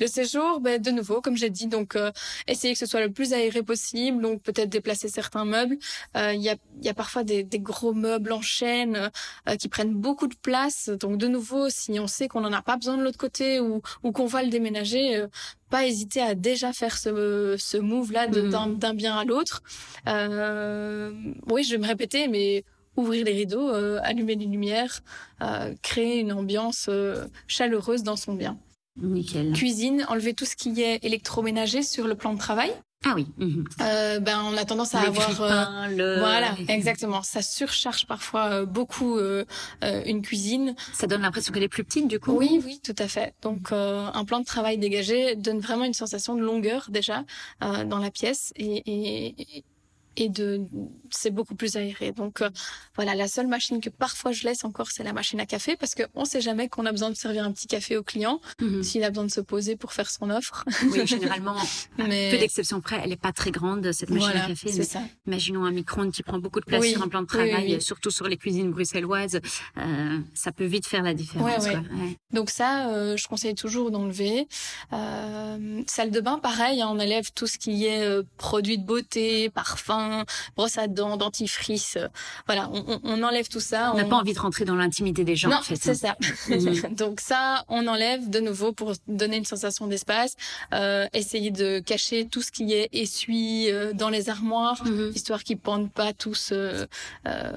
Le 0.00 0.06
séjour, 0.08 0.58
ben, 0.58 0.82
de 0.82 0.90
nouveau, 0.90 1.20
comme 1.20 1.36
j'ai 1.36 1.50
dit, 1.50 1.68
donc 1.68 1.94
euh, 1.94 2.10
essayer 2.48 2.72
que 2.72 2.78
ce 2.80 2.84
soit 2.86 3.00
le 3.00 3.12
plus 3.12 3.32
aéré 3.32 3.62
possible, 3.62 4.20
donc 4.20 4.42
peut-être 4.42 4.68
déplacer 4.68 5.06
certains 5.08 5.44
meubles. 5.44 5.78
Euh, 6.16 6.32
Il 6.34 6.42
y, 6.42 6.48
a, 6.48 6.56
y 6.82 6.88
a 6.88 6.94
parfois 6.94 7.22
des, 7.22 7.44
des 7.44 7.60
gros 7.60 7.92
meubles 7.94 8.32
en 8.32 8.40
chaîne 8.42 9.12
euh, 9.48 9.54
qui 9.54 9.68
prennent 9.68 9.94
beaucoup 9.94 10.26
de 10.26 10.34
place. 10.34 10.90
Donc 10.98 11.18
de 11.18 11.28
nouveau, 11.28 11.68
si 11.70 12.00
on 12.00 12.08
sait 12.08 12.26
qu'on 12.26 12.40
n'en 12.40 12.52
a 12.52 12.60
pas 12.60 12.74
besoin 12.76 12.96
de 12.96 13.04
l'autre 13.04 13.18
côté 13.18 13.60
ou, 13.60 13.80
ou 14.02 14.10
qu'on 14.10 14.26
va 14.26 14.42
le 14.42 14.48
déménager, 14.50 15.14
euh, 15.14 15.28
pas 15.70 15.86
hésiter 15.86 16.20
à 16.22 16.34
déjà 16.34 16.72
faire 16.72 16.98
ce, 16.98 17.54
ce 17.56 17.76
move-là 17.76 18.26
de- 18.26 18.40
Mhm. 18.42 18.50
d'un 18.50 18.66
d'un 18.66 18.94
bien 18.94 19.16
à 19.16 19.24
l'autre. 19.24 19.62
Euh, 20.08 21.12
oui, 21.50 21.62
je 21.62 21.70
vais 21.76 21.78
me 21.78 21.86
répéter, 21.86 22.26
mais 22.26 22.64
ouvrir 22.96 23.24
les 23.24 23.32
rideaux, 23.32 23.68
euh, 23.70 23.98
allumer 24.02 24.34
les 24.34 24.46
lumières, 24.46 25.02
euh, 25.42 25.74
créer 25.82 26.18
une 26.20 26.32
ambiance 26.32 26.86
euh, 26.88 27.24
chaleureuse 27.46 28.02
dans 28.02 28.16
son 28.16 28.34
bien. 28.34 28.58
Nickel. 29.00 29.52
Cuisine, 29.52 30.06
enlever 30.08 30.32
tout 30.32 30.46
ce 30.46 30.56
qui 30.56 30.80
est 30.82 31.04
électroménager 31.04 31.82
sur 31.82 32.06
le 32.06 32.14
plan 32.14 32.32
de 32.32 32.38
travail. 32.38 32.72
Ah 33.04 33.12
oui. 33.14 33.26
Euh, 33.82 34.18
ben, 34.20 34.40
on 34.46 34.56
a 34.56 34.64
tendance 34.64 34.94
à 34.94 35.00
avoir... 35.02 35.28
euh, 35.42 35.48
grille-pains, 35.48 35.88
le- 35.90 36.18
voilà, 36.18 36.54
exactement. 36.68 37.22
Ça 37.22 37.42
surcharge 37.42 38.06
parfois 38.06 38.46
euh, 38.46 38.64
beaucoup 38.66 39.18
euh, 39.18 39.44
euh, 39.84 40.02
une 40.06 40.22
cuisine. 40.22 40.74
Ça 40.94 41.06
donne 41.06 41.20
l'impression 41.20 41.52
qu'elle 41.52 41.62
est 41.62 41.68
plus 41.68 41.84
petite 41.84 42.08
du 42.08 42.18
coup? 42.18 42.32
Oui, 42.32 42.60
oui, 42.64 42.80
tout 42.82 42.94
à 42.98 43.06
fait. 43.06 43.34
Donc, 43.42 43.70
euh, 43.70 44.06
un 44.12 44.24
plan 44.24 44.40
de 44.40 44.46
travail 44.46 44.78
dégagé 44.78 45.36
donne 45.36 45.60
vraiment 45.60 45.84
une 45.84 45.92
sensation 45.92 46.34
de 46.34 46.40
longueur 46.40 46.86
déjà 46.88 47.22
euh, 47.62 47.84
dans 47.84 47.98
la 47.98 48.10
pièce 48.10 48.52
et, 48.56 48.82
et, 48.86 49.34
et 49.58 49.64
de 50.28 50.62
c'est 51.10 51.30
beaucoup 51.30 51.54
plus 51.54 51.76
aéré. 51.76 52.12
Donc 52.12 52.40
euh, 52.42 52.50
voilà, 52.96 53.14
la 53.14 53.28
seule 53.28 53.46
machine 53.46 53.80
que 53.80 53.90
parfois 53.90 54.32
je 54.32 54.44
laisse 54.44 54.64
encore, 54.64 54.90
c'est 54.90 55.04
la 55.04 55.12
machine 55.12 55.38
à 55.40 55.46
café 55.46 55.76
parce 55.76 55.94
que 55.94 56.02
on 56.14 56.24
sait 56.24 56.40
jamais 56.40 56.68
qu'on 56.68 56.84
a 56.86 56.92
besoin 56.92 57.10
de 57.10 57.14
servir 57.16 57.44
un 57.44 57.52
petit 57.52 57.66
café 57.66 57.96
au 57.96 58.02
client 58.02 58.40
Mhm. 58.60 58.82
s'il 58.82 59.04
a 59.04 59.10
besoin 59.10 59.24
de 59.26 59.30
se 59.30 59.40
poser 59.40 59.76
pour 59.76 59.92
faire 59.92 60.10
son 60.10 60.30
offre. 60.30 60.64
Oui, 60.90 61.06
généralement, 61.06 61.56
Mais 61.98 62.30
peu 62.30 62.38
d'exceptions 62.38 62.80
près, 62.80 63.00
elle 63.04 63.12
est 63.12 63.20
pas 63.20 63.32
très 63.32 63.50
grande 63.50 63.92
cette 63.92 64.10
machine 64.10 64.28
voilà, 64.30 64.44
à 64.44 64.48
café. 64.48 64.70
c'est 64.72 64.78
mais 64.78 64.84
ça. 64.84 65.00
Imaginons 65.26 65.64
un 65.64 65.70
micro-ondes 65.70 66.12
qui 66.12 66.22
prend 66.22 66.38
beaucoup 66.38 66.60
de 66.60 66.64
place 66.64 66.80
Oui, 66.82 66.92
sur 66.92 67.02
un 67.02 67.08
plan 67.08 67.20
de 67.22 67.26
oui, 67.26 67.48
travail, 67.50 67.74
oui. 67.76 67.80
surtout 67.82 68.10
sur 68.10 68.26
les 68.28 68.36
cuisines 68.36 68.70
bruxelloises. 68.70 69.40
Euh, 69.78 70.18
ça 70.34 70.50
peut 70.52 70.64
vite 70.64 70.86
faire 70.86 71.02
la 71.02 71.14
différence. 71.14 71.64
Ouais, 71.64 71.74
ouais. 71.76 71.80
quoi. 71.82 71.96
Ouais. 72.04 72.16
Donc 72.32 72.50
ça, 72.50 72.88
euh, 72.90 73.16
je 73.16 73.28
conseille 73.28 73.54
toujours 73.54 73.90
d'enlever. 73.90 74.48
Salle 75.86 76.10
de 76.10 76.20
bain, 76.20 76.38
pareil, 76.38 76.80
hein, 76.82 76.88
on 76.90 76.98
enlève 76.98 77.30
tout 77.32 77.46
ce 77.46 77.58
qui 77.58 77.86
est 77.86 78.06
produits 78.36 78.78
de 78.78 78.84
beauté, 78.84 79.50
parfum, 80.08 80.24
brosse 80.56 80.78
à 80.78 80.86
dents, 80.88 81.16
dentifrice. 81.16 81.96
euh, 81.96 82.08
voilà, 82.46 82.70
on, 82.72 83.00
on- 83.02 83.22
enlève 83.22 83.48
tout 83.48 83.60
ça. 83.60 83.90
On 83.94 83.96
n'a 83.96 84.04
pas 84.04 84.16
envie 84.16 84.34
de 84.34 84.38
rentrer 84.38 84.64
dans 84.64 84.74
l'intimité 84.76 85.24
des 85.24 85.34
gens. 85.36 85.48
non, 85.48 85.56
en 85.56 85.62
fait, 85.62 85.76
c'est 85.76 86.04
hein. 86.06 86.14
ça. 86.48 86.54
Mhm. 86.54 86.94
Donc 86.94 87.20
ça, 87.20 87.64
on 87.68 87.86
enlève 87.88 88.28
de 88.30 88.38
nouveau 88.40 88.72
pour 88.72 88.92
donner 89.08 89.36
une 89.38 89.44
sensation 89.44 89.86
d'espace. 89.86 90.34
Euh, 90.74 91.06
essayer 91.12 91.50
de 91.50 91.80
cacher 91.80 92.26
tout 92.26 92.42
ce 92.42 92.52
qui 92.52 92.72
est 92.72 92.88
essuie 92.92 93.70
euh, 93.70 93.92
dans 93.92 94.08
les 94.10 94.28
armoires, 94.30 94.84
Mhm. 94.84 95.12
histoire 95.14 95.42
qu'ils 95.42 95.58
pendent 95.58 95.90
pas 95.90 96.12
tous 96.12 96.50
euh, 96.52 96.86
euh, 97.26 97.52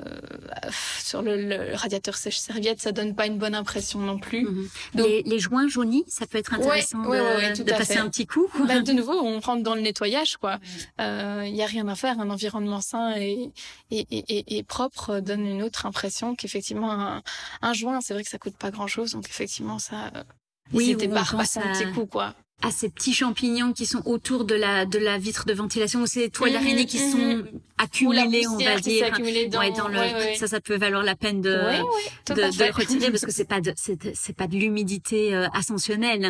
sur 1.04 1.22
le, 1.22 1.36
le 1.38 1.76
radiateur 1.76 2.16
sèche-serviette. 2.16 2.82
Ça 2.82 2.92
donne 2.92 3.16
pas 3.16 3.28
une 3.28 3.38
bonne 3.38 3.56
impression 3.56 4.00
non 4.00 4.18
plus. 4.18 4.44
Mhm. 4.46 4.70
Donc- 4.96 5.08
les, 5.08 5.24
les 5.24 5.40
joints 5.40 5.68
jaunis, 5.68 6.04
ça 6.08 6.26
peut 6.26 6.38
être 6.38 6.54
intéressant 6.54 7.00
ouais, 7.06 7.18
de, 7.18 7.24
ouais, 7.24 7.36
ouais, 7.36 7.54
de 7.54 7.72
à 7.74 7.78
passer 7.78 7.94
fait. 7.96 8.00
un 8.00 8.10
petit 8.10 8.26
coup. 8.26 8.48
Bah, 8.68 8.80
de 8.80 8.92
nouveau, 9.00 9.14
on 9.14 9.40
rentre 9.40 9.64
dans 9.64 9.76
le 9.76 9.82
nettoyage, 9.82 10.38
quoi. 10.38 10.60
Il 11.00 11.56
y 11.56 11.62
a 11.62 11.66
rien 11.66 11.88
à 11.88 11.96
faire. 11.96 12.20
Un 12.20 12.30
environnement 12.39 12.82
sain 12.82 13.15
et, 13.17 13.52
et, 13.91 14.06
et, 14.12 14.58
et- 14.58 14.63
propre 14.63 15.19
donne 15.19 15.45
une 15.45 15.63
autre 15.63 15.86
impression 15.86 16.36
qu'effectivement 16.36 16.91
un, 16.91 17.21
un 17.62 17.73
joint, 17.73 18.02
c'est 18.02 18.13
vrai 18.13 18.23
que 18.23 18.30
ça 18.30 18.38
coûte 18.38 18.58
pas 18.58 18.71
grand 18.71 18.88
chose, 18.88 19.12
donc 19.12 19.28
effectivement 19.30 19.80
ça. 19.80 20.08
euh, 20.15 20.23
Oui, 20.73 20.95
ou 20.95 20.99
pas 21.10 21.21
à 21.21 21.23
un 21.63 21.71
petit 21.71 21.86
coup, 21.93 22.06
quoi. 22.06 22.36
À 22.62 22.72
ces 22.72 22.89
petits 22.89 23.13
champignons 23.13 23.72
qui 23.74 23.86
sont 23.86 24.02
autour 24.06 24.43
de 24.45 24.56
la 24.56 24.86
de 24.86 25.00
la 25.00 25.17
vitre 25.17 25.45
de 25.45 25.54
ventilation 25.54 26.02
ou 26.02 26.08
ces 26.08 26.30
toiles 26.30 26.52
Mhm, 26.52 26.60
d'araignée 26.60 26.86
qui 26.86 27.00
mhm. 27.00 27.12
sont 27.12 27.43
accumulées, 27.78 28.45
on 28.48 28.58
va 28.58 28.76
qui 28.76 28.82
dire. 28.89 29.12
dans, 29.50 29.60
Ouais, 29.60 29.72
dans 29.72 29.88
le, 29.88 29.98
ouais, 29.98 30.13
ouais. 30.13 30.36
ça, 30.36 30.48
ça 30.48 30.60
peut 30.60 30.76
valoir 30.76 31.02
la 31.04 31.15
peine 31.15 31.41
de, 31.41 31.50
de, 31.52 32.34
de 32.34 32.41
le 32.41 32.72
retirer 32.74 33.10
parce 33.12 33.26
que 33.26 33.32
c'est 33.38 33.48
pas 33.48 33.62
de, 33.62 33.74
c'est, 33.78 34.36
pas 34.36 34.48
de 34.48 34.58
l'humidité 34.58 35.34
euh, 35.34 35.48
ascensionnelle. 35.54 36.30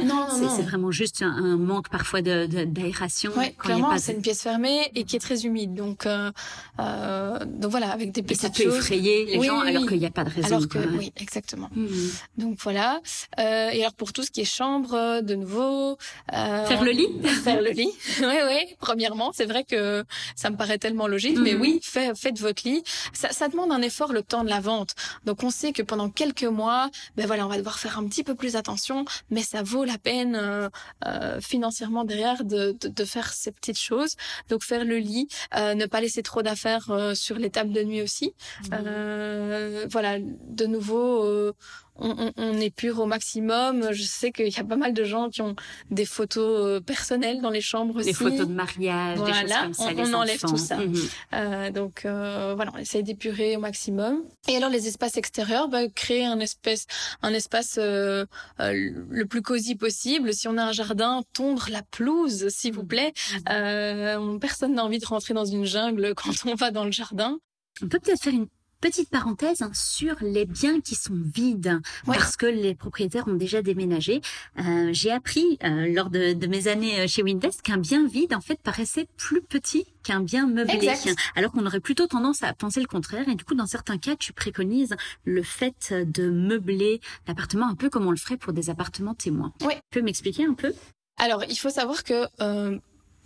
C'est, 0.55 0.61
vraiment 0.61 0.91
juste 0.91 1.23
un, 1.23 1.31
un 1.31 1.57
manque 1.57 1.89
parfois 1.89 2.21
de, 2.21 2.45
d'aération. 2.65 3.31
Clairement, 3.57 3.93
de- 3.95 3.99
c'est 3.99 4.13
une 4.13 4.21
pièce 4.21 4.43
fermée 4.43 4.91
et 4.93 5.05
qui 5.05 5.15
est 5.15 5.19
très 5.19 5.45
humide, 5.47 5.73
donc 5.73 6.05
euh, 6.05 6.31
euh, 6.79 7.39
donc 7.45 7.71
voilà, 7.71 7.89
avec 7.91 8.11
des 8.11 8.21
Et 8.31 8.35
ça 8.35 8.49
petites 8.49 8.65
peut 8.65 8.69
choses. 8.71 8.79
effrayer 8.79 9.25
les 9.25 9.37
Oui, 9.37 9.47
gens 9.47 9.61
oui, 9.63 9.69
alors 9.69 9.87
qu'il 9.87 9.97
n'y 9.99 10.05
a 10.05 10.11
pas 10.11 10.23
de 10.25 10.29
raison. 10.29 10.47
Alors 10.57 10.67
que 10.67 10.77
quoi. 10.77 10.91
oui, 10.97 11.11
exactement. 11.17 11.69
Mhm. 11.75 12.11
Donc 12.37 12.57
voilà. 12.61 13.01
Euh, 13.39 13.69
et 13.71 13.81
alors 13.81 13.93
pour 13.95 14.13
tout 14.13 14.21
ce 14.23 14.29
qui 14.31 14.41
est 14.41 14.45
chambre, 14.45 14.93
euh, 14.93 15.21
de 15.21 15.33
nouveau. 15.35 15.97
Euh, 16.33 16.65
Faire 16.65 16.83
le 16.83 16.91
lit 16.91 17.07
faire 17.43 17.61
le 17.61 17.71
lit. 17.71 17.91
Oui, 18.21 18.35
oui. 18.47 18.75
Premièrement, 18.79 19.31
c'est 19.33 19.45
vrai 19.45 19.63
que 19.63 20.03
ça 20.35 20.49
me 20.49 20.57
paraît 20.57 20.77
tellement 20.77 21.07
logique, 21.07 21.37
mais 21.39 21.53
Mhm. 21.53 21.61
oui, 21.61 21.79
fait- 21.83 22.15
faites 22.15 22.39
votre 22.39 22.67
lit. 22.67 22.83
Ça, 23.13 23.29
ça 23.31 23.47
demande 23.47 23.71
un 23.71 23.81
effort 23.81 24.13
le 24.13 24.21
temps 24.23 24.43
de 24.43 24.49
la 24.49 24.59
vente. 24.59 24.95
Donc 25.25 25.43
on 25.43 25.49
sait 25.49 25.71
que 25.71 25.81
pendant 25.81 26.09
quelques 26.09 26.43
mois, 26.43 26.89
ben 27.15 27.25
voilà, 27.25 27.45
on 27.45 27.49
va 27.49 27.57
devoir 27.57 27.79
faire 27.79 27.97
un 27.97 28.07
petit 28.07 28.23
peu 28.23 28.35
plus 28.35 28.55
attention, 28.55 29.05
mais 29.29 29.41
ça 29.41 29.63
vaut 29.63 29.83
la 29.85 29.97
peine 29.97 30.35
euh, 30.35 30.69
euh, 31.05 31.39
financièrement 31.41 32.03
derrière 32.03 32.43
de, 32.43 32.75
de, 32.79 32.87
de 32.89 33.05
faire 33.05 33.31
ces 33.33 33.51
petites 33.51 33.79
choses. 33.79 34.15
Donc 34.49 34.63
faire 34.63 34.85
le 34.85 34.97
lit, 34.97 35.27
euh, 35.55 35.73
ne 35.75 35.85
pas 35.85 36.01
laisser 36.01 36.23
trop 36.23 36.41
d'affaires 36.41 36.89
euh, 36.91 37.13
sur 37.15 37.37
les 37.37 37.49
tables 37.49 37.71
de 37.73 37.83
nuit 37.83 38.01
aussi. 38.01 38.33
Euh, 38.73 39.85
voilà, 39.89 40.17
de 40.19 40.65
nouveau. 40.65 41.53
On, 41.99 42.15
on, 42.17 42.31
on 42.37 42.59
épure 42.61 42.99
au 42.99 43.05
maximum. 43.05 43.91
Je 43.91 44.03
sais 44.03 44.31
qu'il 44.31 44.47
y 44.49 44.59
a 44.59 44.63
pas 44.63 44.75
mal 44.75 44.93
de 44.93 45.03
gens 45.03 45.29
qui 45.29 45.41
ont 45.41 45.55
des 45.91 46.05
photos 46.05 46.59
euh, 46.65 46.79
personnelles 46.81 47.41
dans 47.41 47.49
les 47.49 47.61
chambres 47.61 47.95
aussi. 47.97 48.07
Les 48.07 48.13
photos 48.13 48.47
de 48.47 48.53
mariage, 48.53 49.17
des 49.19 49.25
choses 49.25 49.27
Voilà, 49.41 49.61
comme 49.63 49.73
ça, 49.73 49.83
on- 49.85 49.89
les 49.89 50.09
on 50.09 50.13
enlève 50.13 50.39
tout 50.41 50.57
ça. 50.57 50.77
Mhm. 50.77 50.95
Euh, 51.33 51.71
donc 51.71 52.05
euh, 52.05 52.53
voilà, 52.55 52.71
on 52.75 52.77
essaye 52.77 53.03
d'épurer 53.03 53.55
au 53.57 53.59
maximum. 53.59 54.23
Et 54.47 54.55
alors 54.57 54.69
les 54.69 54.87
espaces 54.87 55.17
extérieurs, 55.17 55.67
bah, 55.67 55.87
créer 55.89 56.25
un 56.25 56.39
espèce, 56.39 56.85
un 57.21 57.33
espace 57.33 57.75
euh, 57.77 58.25
euh, 58.59 58.89
le 59.09 59.25
plus 59.25 59.41
cosy 59.41 59.75
possible. 59.75 60.33
Si 60.33 60.47
on 60.47 60.57
a 60.57 60.63
un 60.63 60.71
jardin, 60.71 61.21
tondre 61.33 61.67
la 61.71 61.81
pelouse, 61.83 62.47
s'il 62.49 62.73
vous 62.73 62.85
plaît. 62.85 63.13
Euh, 63.49 64.37
personne 64.39 64.73
n'a 64.75 64.83
envie 64.85 64.99
de 64.99 65.05
rentrer 65.05 65.33
dans 65.33 65.45
une 65.45 65.65
jungle 65.65 66.13
quand 66.15 66.45
on 66.45 66.55
va 66.55 66.71
dans 66.71 66.85
le 66.85 66.91
jardin. 66.91 67.37
On 67.81 67.87
peut 67.87 67.99
peut-être 67.99 68.21
faire 68.21 68.33
une 68.33 68.47
petite 68.81 69.09
parenthèse 69.09 69.61
hein, 69.61 69.71
sur 69.73 70.15
les 70.21 70.45
biens 70.45 70.79
qui 70.81 70.95
sont 70.95 71.13
vides 71.15 71.79
Ouais. 72.07 72.15
parce 72.17 72.35
que 72.37 72.45
les 72.45 72.75
propriétaires 72.75 73.27
ont 73.27 73.33
déjà 73.33 73.61
déménagé. 73.61 74.21
Euh, 74.59 74.89
J'ai 74.93 75.11
appris 75.11 75.57
euh, 75.63 75.91
lors 75.93 76.09
de, 76.09 76.33
de 76.33 76.47
mes 76.47 76.67
années 76.67 77.01
euh, 77.01 77.07
chez 77.07 77.23
Windest 77.23 77.61
qu'un 77.61 77.77
bien 77.77 78.07
vide 78.07 78.33
en 78.33 78.41
fait 78.41 78.59
paraissait 78.61 79.07
plus 79.17 79.41
petit 79.41 79.85
qu'un 80.03 80.21
bien 80.21 80.47
meublé, 80.47 80.75
Exact. 80.87 81.15
alors 81.35 81.51
qu'on 81.51 81.65
aurait 81.65 81.81
plutôt 81.81 82.07
tendance 82.07 82.41
à 82.43 82.53
penser 82.53 82.79
le 82.79 82.87
contraire. 82.87 83.27
Et 83.27 83.35
du 83.35 83.43
coup, 83.43 83.53
dans 83.55 83.67
certains 83.67 83.97
cas, 83.97 84.15
tu 84.15 84.31
préconises 84.33 84.95
le 85.25 85.43
fait 85.43 85.93
de 85.93 86.29
meubler 86.29 87.01
l'appartement 87.27 87.67
un 87.67 87.75
peu 87.75 87.89
comme 87.89 88.07
on 88.07 88.11
le 88.11 88.17
ferait 88.17 88.37
pour 88.37 88.53
des 88.53 88.69
appartements 88.69 89.13
témoins. 89.13 89.53
Oui. 89.61 89.73
Tu 89.91 89.99
peux 89.99 90.01
m'expliquer 90.01 90.45
un 90.45 90.53
peu? 90.53 90.73
Alors, 91.17 91.43
il 91.49 91.55
faut 91.57 91.69
savoir 91.69 92.05
que 92.05 92.25
euh, 92.41 92.79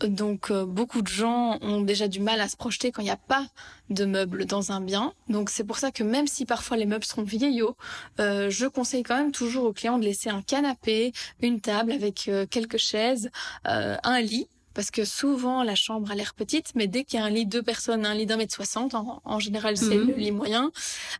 donc 0.08 0.52
euh, 0.52 0.66
beaucoup 0.66 1.02
de 1.02 1.08
gens 1.08 1.58
ont 1.62 1.82
déjà 1.82 2.08
du 2.08 2.20
mal 2.20 2.40
à 2.42 2.48
se 2.48 2.56
projeter 2.58 2.92
quand 2.92 3.02
il 3.02 3.06
n'y 3.06 3.12
a 3.12 3.18
pas 3.18 3.46
de 3.90 4.06
meubles 4.06 4.46
dans 4.46 4.72
un 4.72 4.82
bien. 4.82 5.14
Donc 5.30 5.50
c'est 5.50 5.64
pour 5.64 5.78
ça 5.78 5.92
que 5.92 6.04
même 6.04 6.28
si 6.28 6.46
parfois 6.46 6.78
les 6.78 6.86
meubles 6.86 7.04
sont 7.06 7.24
vieillots, 7.24 7.76
euh, 8.20 8.50
je 8.50 8.66
conseille 8.66 9.04
quand 9.04 9.16
même 9.18 9.32
toujours 9.32 9.66
aux 9.66 9.74
clients 9.74 9.98
de 10.00 10.04
laisser 10.06 10.30
un 10.30 10.42
canapé, 10.42 11.12
une 11.42 11.62
table 11.62 11.92
avec 11.92 12.28
euh, 12.28 12.46
quelques 12.50 12.78
chaises, 12.78 13.30
euh, 13.68 13.96
un 14.04 14.22
lit. 14.22 14.48
Parce 14.76 14.90
que 14.90 15.06
souvent 15.06 15.62
la 15.62 15.76
chambre 15.76 16.10
a 16.10 16.16
l'air 16.16 16.34
petite, 16.34 16.72
mais 16.74 16.88
dès 16.88 17.04
qu'il 17.04 17.20
y 17.20 17.22
a 17.22 17.26
un 17.26 17.30
lit 17.30 17.46
deux 17.46 17.62
personnes, 17.62 18.08
un 18.08 18.16
lit 18.16 18.26
d'un 18.26 18.38
mètre 18.38 18.56
soixante, 18.56 18.96
en, 18.96 19.38
général 19.40 19.78
c'est 19.78 20.00
Mhm. 20.00 20.08
le 20.08 20.14
lit 20.16 20.32
moyen, 20.32 20.72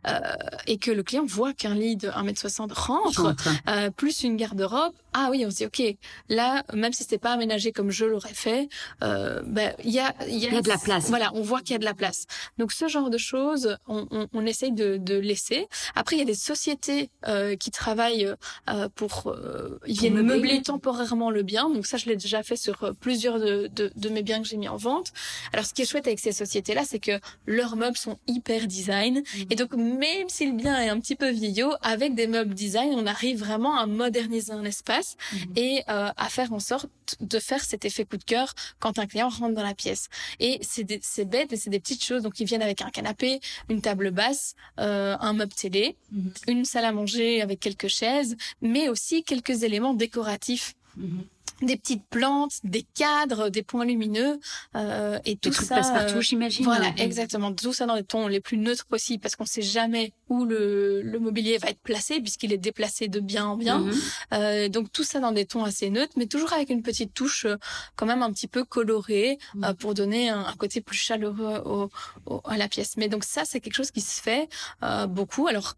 euh, 0.08 0.18
et 0.66 0.76
que 0.76 0.90
le 0.90 1.04
client 1.04 1.24
voit 1.24 1.52
qu'un 1.52 1.72
lit 1.74 1.94
de 1.94 2.08
1 2.08 2.24
mètre 2.24 2.40
soixante 2.40 2.72
rentre, 2.72 3.26
Entre. 3.26 3.48
euh, 3.68 3.90
plus 3.90 4.24
une 4.24 4.36
garde-robe. 4.36 4.92
Ah 5.16 5.28
oui, 5.30 5.44
on 5.46 5.50
se 5.50 5.56
dit 5.56 5.66
ok, 5.66 5.80
là, 6.28 6.64
même 6.72 6.92
si 6.92 7.04
c'était 7.04 7.18
pas 7.18 7.30
aménagé 7.32 7.70
comme 7.70 7.90
je 7.92 8.04
l'aurais 8.04 8.34
fait, 8.34 8.68
euh, 9.02 9.42
ben 9.46 9.72
il 9.84 9.92
y 9.92 10.00
a 10.00 10.12
il 10.26 10.36
y, 10.38 10.48
a 10.48 10.60
de 10.60 10.68
la 10.68 10.76
place. 10.76 11.08
Voilà, 11.08 11.30
on 11.34 11.42
voit 11.42 11.60
qu'il 11.60 11.70
y 11.70 11.76
a 11.76 11.78
de 11.78 11.84
la 11.84 11.94
place. 11.94 12.26
Donc 12.58 12.72
ce 12.72 12.88
genre 12.88 13.10
de 13.10 13.18
choses, 13.18 13.76
on, 13.86 14.08
on, 14.10 14.26
on 14.32 14.44
essaye 14.44 14.72
de, 14.72 14.96
de 14.96 15.14
laisser. 15.16 15.68
Après, 15.94 16.16
il 16.16 16.18
y 16.18 16.22
a 16.22 16.24
des 16.26 16.34
sociétés 16.34 17.10
euh, 17.28 17.54
qui 17.54 17.70
travaillent 17.70 18.34
euh, 18.68 18.88
pour 18.96 19.28
euh, 19.28 19.78
ils 19.86 19.96
viennent 19.98 20.14
meubler. 20.14 20.34
meubler 20.34 20.62
temporairement 20.62 21.30
le 21.30 21.42
bien. 21.44 21.70
Donc 21.70 21.86
ça, 21.86 21.96
je 21.96 22.06
l'ai 22.06 22.16
déjà 22.16 22.42
fait 22.42 22.56
sur 22.56 22.82
euh, 22.82 22.92
plusieurs 22.92 23.38
de, 23.38 23.68
de, 23.72 23.92
de 23.94 24.08
mes 24.08 24.22
biens 24.22 24.42
que 24.42 24.48
j'ai 24.48 24.56
mis 24.56 24.68
en 24.68 24.76
vente. 24.76 25.12
Alors 25.52 25.64
ce 25.64 25.72
qui 25.74 25.82
est 25.82 25.86
chouette 25.86 26.08
avec 26.08 26.18
ces 26.18 26.32
sociétés-là, 26.32 26.82
c'est 26.84 26.98
que 26.98 27.20
leurs 27.46 27.76
meubles 27.76 27.96
sont 27.96 28.18
hyper 28.26 28.66
design. 28.66 29.22
Et 29.50 29.54
donc 29.54 29.74
même 29.74 30.28
si 30.28 30.46
le 30.46 30.56
bien 30.56 30.80
est 30.82 30.88
un 30.88 30.98
petit 30.98 31.14
peu 31.14 31.30
vieillot, 31.30 31.72
avec 31.82 32.16
des 32.16 32.26
meubles 32.26 32.52
design, 32.54 32.94
on 32.96 33.06
arrive 33.06 33.38
vraiment 33.38 33.78
à 33.78 33.86
moderniser 33.86 34.52
un 34.52 34.64
espace. 34.64 35.03
Place 35.04 35.16
Mhm. 35.32 35.52
et 35.56 35.82
euh, 35.88 36.10
à 36.16 36.28
faire 36.28 36.52
en 36.52 36.58
sorte 36.60 36.86
de 37.20 37.38
faire 37.38 37.62
cet 37.64 37.84
effet 37.84 38.04
coup 38.04 38.16
de 38.16 38.24
cœur 38.24 38.54
quand 38.78 38.98
un 38.98 39.06
client 39.06 39.28
rentre 39.28 39.54
dans 39.54 39.62
la 39.62 39.74
pièce. 39.74 40.08
Et 40.40 40.58
c'est 40.62 41.24
bête, 41.24 41.48
mais 41.50 41.56
c'est 41.56 41.70
des 41.70 41.80
petites 41.80 42.04
choses. 42.04 42.22
Donc 42.22 42.40
ils 42.40 42.46
viennent 42.46 42.62
avec 42.62 42.80
un 42.82 42.90
canapé, 42.90 43.40
une 43.68 43.80
table 43.80 44.10
basse, 44.10 44.54
euh, 44.80 45.16
un 45.20 45.32
meuble 45.32 45.52
télé, 45.54 45.96
Mhm. 46.12 46.32
une 46.48 46.64
salle 46.64 46.84
à 46.84 46.92
manger 46.92 47.42
avec 47.42 47.60
quelques 47.60 47.88
chaises, 47.88 48.36
mais 48.60 48.88
aussi 48.88 49.22
quelques 49.24 49.62
éléments 49.62 49.94
décoratifs 49.94 50.74
Mhm. 50.96 51.24
Des 51.62 51.76
petites 51.76 52.04
plantes, 52.10 52.52
des 52.64 52.84
cadres, 52.94 53.48
des 53.48 53.62
points 53.62 53.84
lumineux 53.84 54.38
euh, 54.76 55.18
et 55.24 55.34
Des 55.34 55.36
tout 55.36 55.50
trucs 55.50 55.66
ça. 55.68 55.76
passe-partout, 55.76 56.16
euh, 56.16 56.20
j'imagine. 56.20 56.64
voilà, 56.64 56.92
exactement. 56.98 57.52
Tout 57.54 57.72
ça 57.72 57.86
dans 57.86 57.94
des 57.96 58.02
tons 58.04 58.26
les 58.26 58.40
plus 58.40 58.56
neutres 58.58 58.86
possibles 58.86 59.20
parce 59.20 59.36
qu'on 59.36 59.46
sait 59.46 59.62
jamais 59.62 60.12
où 60.28 60.44
le, 60.44 61.00
le 61.02 61.18
mobilier 61.18 61.58
va 61.58 61.68
être 61.68 61.80
placé 61.80 62.20
puisqu'il 62.20 62.52
est 62.52 62.58
déplacé 62.58 63.08
de 63.08 63.20
bien 63.20 63.46
en 63.46 63.56
bien. 63.56 63.78
Mhm. 63.78 63.94
Euh, 64.32 64.68
donc 64.68 64.90
tout 64.92 65.04
ça 65.04 65.20
dans 65.20 65.32
des 65.32 65.44
tons 65.46 65.64
assez 65.64 65.90
neutres, 65.90 66.12
mais 66.16 66.26
toujours 66.26 66.52
avec 66.52 66.70
une 66.70 66.82
petite 66.82 67.14
touche 67.14 67.44
euh, 67.46 67.56
quand 67.96 68.06
même 68.06 68.22
un 68.22 68.32
petit 68.32 68.48
peu 68.48 68.64
colorée 68.64 69.38
euh, 69.62 69.74
pour 69.74 69.94
donner 69.94 70.28
un, 70.30 70.40
un 70.44 70.54
côté 70.56 70.80
plus 70.80 70.96
chaleureux 70.98 71.62
au, 71.64 71.90
au- 72.26 72.40
à 72.44 72.56
la 72.56 72.68
pièce. 72.68 72.96
Mais 72.96 73.08
donc 73.08 73.24
ça, 73.24 73.44
c'est 73.44 73.60
quelque 73.60 73.74
chose 73.76 73.90
qui 73.90 74.00
se 74.00 74.20
fait 74.20 74.48
euh, 74.82 75.06
beaucoup. 75.06 75.46
Alors 75.46 75.74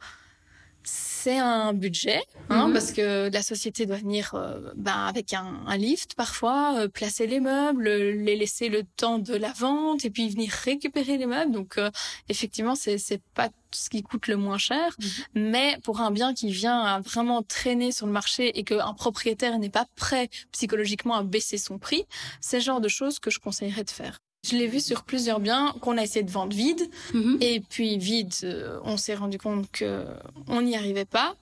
c'est 0.89 1.39
un 1.39 1.73
budget, 1.73 2.23
hein, 2.49 2.69
Mhm. 2.69 2.73
parce 2.73 2.93
que 2.93 3.29
la 3.33 3.43
société 3.43 3.85
doit 3.87 3.97
venir 3.97 4.35
euh, 4.35 4.73
ben, 4.77 4.93
avec 5.07 5.33
un, 5.35 5.61
un 5.67 5.77
lift 5.77 6.15
parfois, 6.15 6.77
euh, 6.79 6.89
placer 6.89 7.27
les 7.27 7.41
meubles, 7.41 7.89
les 7.89 8.37
laisser 8.37 8.69
le 8.69 8.85
temps 8.97 9.19
de 9.19 9.35
la 9.35 9.53
vente 9.53 10.05
et 10.05 10.11
puis 10.11 10.29
venir 10.29 10.51
récupérer 10.53 11.19
les 11.19 11.27
meubles. 11.27 11.51
Donc 11.51 11.77
euh, 11.79 11.91
effectivement, 12.29 12.77
c'est 12.77 12.99
c'est 12.99 13.21
pas 13.35 13.49
ce 13.73 13.91
qui 13.91 14.03
coûte 14.05 14.29
le 14.29 14.37
moins 14.37 14.59
cher, 14.59 14.97
Mhm. 15.01 15.09
mais 15.51 15.79
pour 15.83 16.01
un 16.01 16.13
bien 16.13 16.33
qui 16.35 16.51
vient 16.53 16.79
à 16.81 17.01
vraiment 17.01 17.43
traîner 17.43 17.91
sur 17.91 18.07
le 18.07 18.13
marché 18.13 18.57
et 18.59 18.63
qu'un 18.63 18.95
propriétaire 18.95 19.59
n'est 19.59 19.69
pas 19.71 19.87
prêt 19.97 20.31
psychologiquement 20.53 21.17
à 21.17 21.25
baisser 21.25 21.59
son 21.59 21.79
prix, 21.79 22.05
c'est 22.41 22.59
le 22.59 22.63
genre 22.63 22.81
de 22.81 22.89
choses 22.89 23.19
que 23.19 23.31
je 23.31 23.41
conseillerais 23.41 23.83
de 23.85 23.91
faire. 23.91 24.19
Je 24.49 24.57
l'ai 24.57 24.67
vu 24.67 24.81
sur 24.81 25.03
plusieurs 25.03 25.41
biens 25.41 25.75
qu'on 25.81 25.97
a 25.99 26.03
essayé 26.03 26.23
de 26.25 26.31
vendre 26.31 26.55
vide 26.55 26.83
Mhm. 27.15 27.39
et 27.41 27.61
puis 27.61 27.99
vide, 27.99 28.33
euh, 28.45 28.79
on 28.85 28.97
s'est 28.97 29.15
rendu 29.15 29.39
compte 29.39 29.71
que 29.73 30.05
on 30.49 30.63
n'y 30.63 30.77
arrivait 30.77 31.05
pas. 31.05 31.35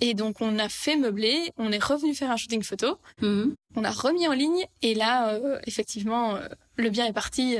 Et 0.00 0.14
donc 0.14 0.36
on 0.40 0.60
a 0.60 0.68
fait 0.68 0.94
meubler, 0.96 1.50
on 1.56 1.72
est 1.72 1.82
revenu 1.82 2.14
faire 2.14 2.30
un 2.30 2.36
shooting 2.36 2.62
photo, 2.62 2.98
Mhm. 3.20 3.54
on 3.74 3.82
a 3.82 3.90
remis 3.90 4.28
en 4.28 4.32
ligne 4.32 4.64
et 4.80 4.94
là 4.94 5.30
euh, 5.34 5.58
effectivement 5.66 6.36
euh, 6.36 6.46
le 6.76 6.88
bien 6.88 7.04
est 7.06 7.12
parti 7.12 7.56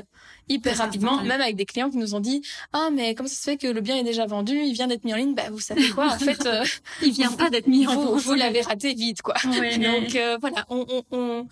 hyper 0.49 0.75
Très 0.75 0.85
rapidement, 0.85 1.11
rapidement, 1.15 1.29
même 1.35 1.41
avec 1.41 1.57
des 1.57 1.65
clients 1.67 1.91
qui 1.91 1.97
nous 1.97 2.15
ont 2.15 2.21
dit 2.21 2.43
ah 2.73 2.91
mais 2.95 3.17
comment 3.17 3.29
ça 3.29 3.35
se 3.35 3.43
fait 3.43 3.57
que 3.57 3.67
le 3.67 3.81
bien 3.81 3.97
est 3.97 4.05
déjà 4.05 4.25
vendu, 4.27 4.55
il 4.57 4.73
vient 4.73 4.87
d'être 4.87 5.03
mis 5.05 5.13
en 5.13 5.17
ligne, 5.17 5.35
bah 5.35 5.51
vous 5.51 5.59
savez 5.59 5.89
quoi 5.91 6.13
en 6.15 6.19
fait 6.19 6.47
euh, 6.47 6.65
Il 7.03 7.11
vient 7.11 7.33
pas 7.33 7.51
d'être 7.51 7.67
mis 7.67 7.89
en 7.89 7.95
vous, 7.97 8.03
vente. 8.13 8.21
vous 8.21 8.35
l'avez 8.35 8.61
raté 8.61 8.95
vite 8.95 9.21
quoi. 9.21 9.35
Ouais. 9.45 9.77
Donc 9.79 10.17
voilà, 10.41 10.65
on, 10.71 10.87
on, 10.89 11.03
on, 11.11 11.47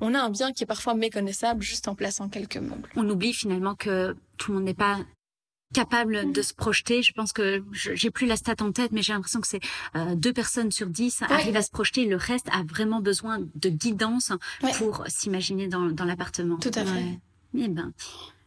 on 0.00 0.14
a 0.14 0.20
un 0.20 0.30
bien 0.30 0.52
qui 0.52 0.64
est 0.64 0.66
parfois 0.66 0.94
méconnaissable 0.94 1.62
juste 1.62 1.88
en 1.88 1.94
plaçant 1.94 2.28
quelques 2.28 2.56
meubles. 2.56 2.88
on 2.96 3.08
oublie 3.08 3.32
finalement 3.34 3.74
que 3.74 4.16
tout 4.36 4.52
le 4.52 4.58
monde 4.58 4.66
n'est 4.66 4.74
pas 4.74 4.98
capable 5.74 6.32
de 6.32 6.40
se 6.42 6.54
projeter. 6.54 7.02
Je 7.02 7.12
pense 7.12 7.32
que 7.34 7.62
j'ai 7.74 8.10
plus 8.10 8.26
la 8.26 8.36
stat 8.36 8.54
en 8.60 8.72
tête, 8.72 8.90
mais 8.90 9.02
j'ai 9.02 9.12
l'impression 9.12 9.40
que 9.40 9.46
c'est 9.46 9.60
euh, 9.96 10.14
deux 10.14 10.32
personnes 10.32 10.70
sur 10.72 10.86
dix 10.86 11.20
arrivent 11.22 11.56
à 11.56 11.62
se 11.62 11.70
projeter. 11.70 12.06
Le 12.06 12.16
reste 12.16 12.48
a 12.52 12.62
vraiment 12.62 13.00
besoin 13.00 13.38
de 13.54 13.68
guidance 13.68 14.32
Ouais. 14.62 14.72
pour 14.78 15.04
s'imaginer 15.08 15.68
dans, 15.68 15.84
dans 15.90 16.06
l'appartement. 16.06 16.56
Tout 16.56 16.70
à 16.74 16.84
fait. 16.86 16.90
Ouais. 16.90 17.18
Eh 17.58 17.68
ben, 17.68 17.92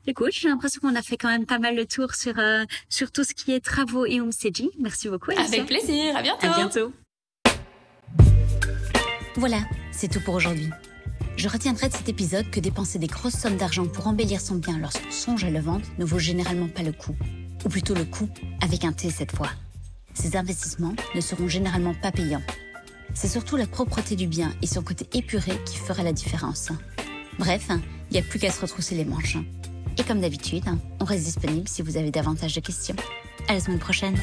écoute, 0.08 0.32
j'ai 0.32 0.48
l'impression 0.50 0.82
qu'on 0.82 0.96
a 0.96 1.04
fait 1.04 1.18
quand 1.18 1.30
même 1.30 1.46
pas 1.46 1.60
mal 1.60 1.76
le 1.76 1.86
tour 1.86 2.16
sur 2.16 2.40
euh, 2.40 2.64
sur 2.90 3.12
tout 3.12 3.24
ce 3.24 3.36
qui 3.36 3.52
est 3.52 3.60
travaux 3.64 4.06
et 4.08 4.20
homestaging. 4.20 4.70
Merci 4.80 5.08
beaucoup. 5.10 5.30
Alicia. 5.30 5.46
Avec 5.62 5.66
plaisir, 5.68 6.16
à 6.18 6.24
bientôt. 6.24 6.48
À 6.48 6.56
bientôt. 6.56 6.92
Voilà, 9.36 9.60
c'est 9.92 10.08
tout 10.12 10.20
pour 10.22 10.34
aujourd'hui. 10.36 10.70
Je 11.42 11.50
retiendrai 11.50 11.90
de 11.90 11.94
cet 11.96 12.08
épisode 12.08 12.52
que 12.52 12.60
dépenser 12.60 13.00
des 13.00 13.08
grosses 13.08 13.34
sommes 13.34 13.58
d'argent 13.58 13.88
pour 13.88 14.06
embellir 14.06 14.40
son 14.40 14.58
bien 14.58 14.78
lorsqu'on 14.78 15.10
songe 15.10 15.44
à 15.44 15.50
le 15.50 15.60
vendre 15.60 15.88
ne 15.98 16.06
vaut 16.06 16.20
généralement 16.20 16.68
pas 16.68 16.84
le 16.84 16.92
coup. 16.92 17.16
Ou 17.66 17.68
plutôt 17.68 17.96
le 17.96 18.06
coup 18.06 18.30
avec 18.62 18.86
un 18.86 18.92
T 18.92 19.10
cette 19.10 19.36
fois. 19.36 19.50
Ces 20.14 20.38
investissements 20.38 20.94
ne 21.16 21.20
seront 21.20 21.48
généralement 21.48 21.96
pas 21.96 22.12
payants. 22.12 22.44
C'est 23.16 23.28
surtout 23.28 23.58
la 23.58 23.66
propreté 23.66 24.16
du 24.16 24.28
bien 24.28 24.54
et 24.62 24.68
son 24.68 24.84
côté 24.84 25.08
épuré 25.18 25.54
qui 25.66 25.78
fera 25.78 26.04
la 26.04 26.14
différence. 26.14 26.70
Bref, 27.40 27.70
il 27.72 28.14
n'y 28.14 28.20
a 28.20 28.22
plus 28.22 28.38
qu'à 28.38 28.52
se 28.52 28.62
retrousser 28.62 28.94
les 28.94 29.06
manches. 29.06 29.38
Et 29.98 30.04
comme 30.04 30.22
d'habitude, 30.22 30.66
on 31.00 31.06
reste 31.06 31.26
disponible 31.26 31.68
si 31.68 31.82
vous 31.82 31.98
avez 31.98 32.12
davantage 32.12 32.54
de 32.54 32.60
questions. 32.60 32.96
À 33.48 33.56
la 33.56 33.60
semaine 33.60 33.80
prochaine. 33.80 34.16